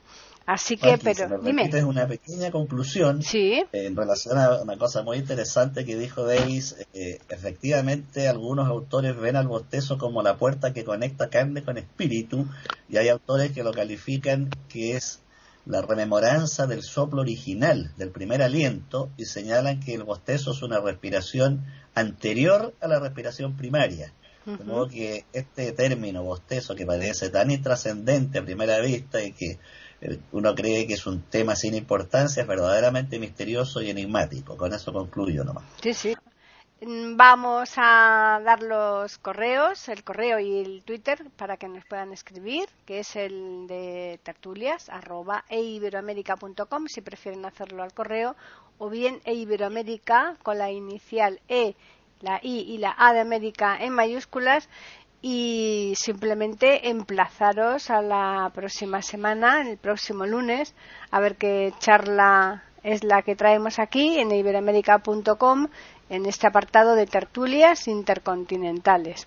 [0.49, 1.85] Así que, pero, si dime.
[1.85, 3.63] una pequeña conclusión ¿Sí?
[3.71, 6.75] en relación a una cosa muy interesante que dijo Davis.
[6.95, 12.47] Eh, efectivamente, algunos autores ven al bostezo como la puerta que conecta carne con espíritu,
[12.89, 15.21] y hay autores que lo califican que es
[15.67, 20.81] la rememoranza del soplo original, del primer aliento, y señalan que el bostezo es una
[20.81, 24.15] respiración anterior a la respiración primaria.
[24.47, 29.59] De modo que este término bostezo, que parece tan intrascendente a primera vista y que
[30.33, 34.57] uno cree que es un tema sin importancia, es verdaderamente misterioso y enigmático.
[34.57, 35.65] Con eso concluyo nomás.
[35.83, 36.17] Sí, sí.
[36.81, 42.69] Vamos a dar los correos, el correo y el Twitter para que nos puedan escribir,
[42.87, 48.37] que es el de tertulias, arroba si prefieren hacerlo al correo,
[48.79, 51.75] o bien eiberoamérica con la inicial E,
[52.21, 54.69] la I y la A de América en mayúsculas
[55.21, 60.75] y simplemente emplazaros a la próxima semana, el próximo lunes,
[61.11, 65.69] a ver qué charla es la que traemos aquí en iberamérica.com
[66.09, 69.27] en este apartado de tertulias intercontinentales.